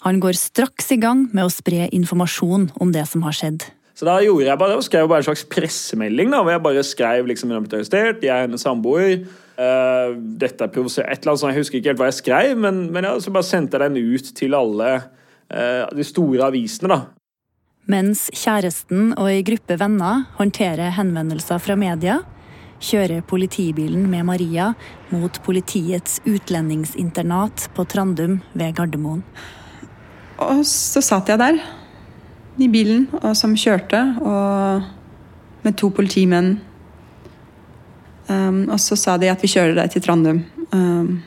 Han 0.07 0.21
går 0.23 0.39
straks 0.39 0.93
i 0.95 0.99
gang 1.03 1.29
med 1.35 1.47
å 1.47 1.53
spre 1.53 1.89
informasjon 1.95 2.71
om 2.83 2.93
det 2.95 3.05
som 3.11 3.25
har 3.27 3.35
skjedd. 3.35 3.67
Så 3.99 4.07
da 4.09 4.17
gjorde 4.25 4.49
jeg 4.49 4.59
bare, 4.59 4.77
skrev 4.83 5.09
bare 5.11 5.23
en 5.23 5.27
slags 5.29 5.45
pressemelding 5.53 6.31
da, 6.33 6.41
hvor 6.41 6.55
jeg 6.55 6.65
bare 6.65 6.85
skrev 6.87 7.29
liksom 7.29 7.51
hun 7.51 7.59
har 7.59 7.65
blitt 7.67 7.77
arrestert, 7.77 8.23
jeg 8.25 8.33
er 8.33 8.47
hennes 8.47 8.65
samboer. 8.65 9.27
Uh, 9.53 10.17
dette 10.41 10.65
er 10.65 10.71
et 10.71 10.79
eller 10.79 11.05
annet 11.05 11.43
sånt, 11.43 11.53
Jeg 11.53 11.61
husker 11.61 11.79
ikke 11.79 11.93
helt 11.93 12.01
hva 12.01 12.09
jeg 12.09 12.19
skrev, 12.23 12.55
men, 12.59 12.87
men 12.95 13.07
ja, 13.07 13.13
så 13.21 13.35
bare 13.35 13.47
sendte 13.47 13.79
jeg 13.79 13.93
den 13.93 14.15
ut 14.17 14.31
til 14.39 14.57
alle 14.59 14.89
uh, 15.03 15.85
de 15.93 16.07
store 16.09 16.49
avisene. 16.49 16.95
da. 16.95 17.22
Mens 17.91 18.29
kjæresten 18.31 19.11
og 19.19 19.27
ei 19.27 19.41
gruppe 19.43 19.75
venner 19.75 20.27
håndterer 20.37 20.93
henvendelser 20.95 21.59
fra 21.59 21.75
media, 21.75 22.21
kjører 22.83 23.25
politibilen 23.27 24.05
med 24.11 24.27
Maria 24.27 24.69
mot 25.11 25.39
politiets 25.43 26.21
utlendingsinternat 26.23 27.69
på 27.75 27.85
Trandum 27.91 28.39
ved 28.55 28.77
Gardermoen. 28.79 29.25
Og 30.43 30.63
så 30.67 31.03
satt 31.03 31.31
jeg 31.31 31.43
der 31.43 31.59
i 32.63 32.69
bilen 32.71 33.09
og 33.19 33.35
som 33.39 33.57
kjørte, 33.59 33.99
og 34.23 34.87
med 35.63 35.79
to 35.79 35.91
politimenn. 35.95 36.61
Um, 38.29 38.69
og 38.71 38.79
så 38.81 38.97
sa 38.99 39.17
de 39.19 39.31
at 39.31 39.43
vi 39.43 39.51
kjører 39.51 39.75
deg 39.79 39.91
til 39.91 40.05
Trandum 40.07 40.45
um, 40.71 41.19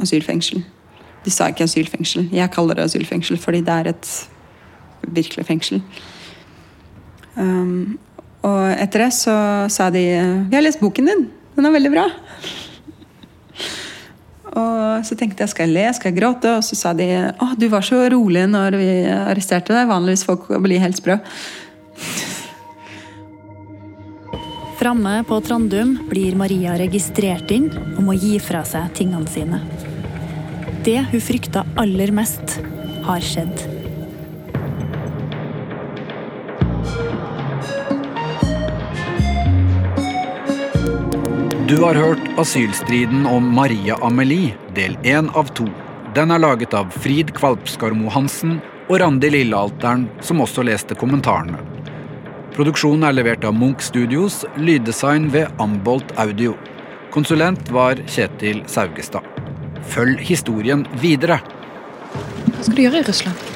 asylfengsel. 0.00 0.60
De 1.24 1.32
sa 1.32 1.48
ikke 1.48 1.64
asylfengsel. 1.64 2.28
Jeg 2.34 2.52
kaller 2.52 2.76
det 2.76 2.90
asylfengsel 2.90 3.40
fordi 3.40 3.62
det 3.64 3.78
er 3.80 3.92
et 3.94 4.12
virkelig 5.06 5.46
fengsel. 5.48 5.82
Um, 7.36 7.98
og 8.44 8.64
etter 8.74 9.06
det 9.06 9.12
så 9.16 9.34
sa 9.72 9.86
de 9.94 10.02
Vi 10.50 10.56
har 10.56 10.64
lest 10.64 10.82
boken 10.82 11.08
din. 11.08 11.24
Den 11.56 11.68
er 11.68 11.74
veldig 11.74 11.92
bra. 11.92 12.08
Og 14.52 15.06
så 15.06 15.16
tenkte 15.16 15.44
jeg 15.44 15.52
skal 15.52 15.68
jeg 15.68 15.74
le, 15.78 15.86
skal 15.96 16.12
jeg 16.12 16.18
gråte? 16.18 16.56
Og 16.58 16.66
så 16.66 16.76
sa 16.76 16.92
de 16.96 17.08
å, 17.40 17.52
du 17.56 17.68
var 17.72 17.84
så 17.86 18.02
rolig 18.12 18.44
når 18.50 18.76
vi 18.80 18.90
arresterte 19.08 19.72
deg. 19.74 19.88
Vanligvis 19.88 20.26
folk 20.28 20.50
blir 20.64 20.82
helt 20.82 21.00
sprø. 21.00 21.18
Framme 24.82 25.20
på 25.28 25.38
Trandum 25.46 25.94
blir 26.10 26.34
Maria 26.34 26.74
registrert 26.80 27.52
inn 27.54 27.68
og 27.94 28.02
må 28.08 28.16
gi 28.18 28.34
fra 28.42 28.64
seg 28.66 28.90
tingene 28.98 29.30
sine. 29.30 29.62
Det 30.82 30.98
hun 31.12 31.22
frykta 31.22 31.62
aller 31.78 32.10
mest, 32.10 32.58
har 33.06 33.22
skjedd. 33.22 33.71
Du 41.72 41.78
har 41.80 41.94
hørt 41.94 42.38
asylstriden 42.38 43.26
om 43.26 43.46
Maria 43.54 43.96
Amelie, 44.04 44.54
del 44.74 44.92
én 45.08 45.30
av 45.32 45.48
to. 45.56 45.64
Den 46.14 46.28
er 46.34 46.40
laget 46.42 46.74
av 46.76 46.90
Frid 47.00 47.30
Kvalpskarmo 47.32 48.10
Hansen 48.12 48.58
og 48.90 48.98
Randi 49.00 49.30
Lillealteren, 49.32 50.02
som 50.20 50.42
også 50.44 50.66
leste 50.68 50.92
kommentarene. 51.00 51.62
Produksjonen 52.52 53.06
er 53.08 53.16
levert 53.16 53.46
av 53.48 53.56
Munch 53.56 53.86
Studios, 53.86 54.42
lyddesign 54.60 55.30
ved 55.32 55.48
Ambolt 55.64 56.12
Audio. 56.20 56.52
Konsulent 57.14 57.72
var 57.72 58.04
Kjetil 58.04 58.60
Saugestad. 58.68 59.24
Følg 59.94 60.20
historien 60.28 60.84
videre. 61.00 61.40
Hva 62.50 62.66
skal 62.66 62.76
du 62.76 62.84
gjøre 62.84 63.00
i 63.00 63.08
Russland? 63.08 63.48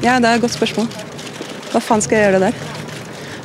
Ja, 0.00 0.16
det 0.16 0.32
er 0.32 0.40
et 0.40 0.48
godt 0.48 0.56
spørsmål. 0.56 0.88
Hva 1.74 1.84
faen 1.84 2.00
skal 2.00 2.16
jeg 2.22 2.30
gjøre 2.30 2.46
der? 2.48 2.75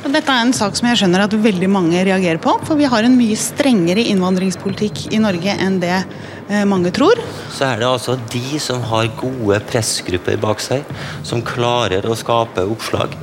Dette 0.02 0.34
er 0.34 0.42
en 0.42 0.50
sak 0.50 0.74
som 0.74 0.88
jeg 0.88 0.98
skjønner 0.98 1.22
at 1.22 1.34
veldig 1.44 1.68
mange 1.70 2.00
reagerer 2.02 2.40
på. 2.42 2.56
For 2.66 2.78
vi 2.78 2.88
har 2.90 3.06
en 3.06 3.14
mye 3.14 3.36
strengere 3.38 4.02
innvandringspolitikk 4.10 5.04
i 5.14 5.20
Norge 5.22 5.54
enn 5.62 5.78
det 5.82 5.94
eh, 5.94 6.64
mange 6.66 6.90
tror. 6.94 7.20
Så 7.54 7.68
er 7.68 7.78
det 7.78 7.86
altså 7.86 8.16
de 8.34 8.58
som 8.62 8.82
har 8.90 9.12
gode 9.20 9.60
pressgrupper 9.70 10.40
bak 10.42 10.62
seg, 10.64 10.82
som 11.22 11.44
klarer 11.46 12.08
å 12.10 12.18
skape 12.18 12.66
oppslag, 12.74 13.14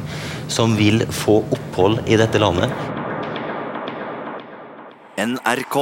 som 0.48 0.80
vil 0.80 1.04
få 1.12 1.42
opphold 1.52 2.00
i 2.08 2.16
dette 2.22 2.40
landet. 2.40 2.72
NRK. 5.20 5.80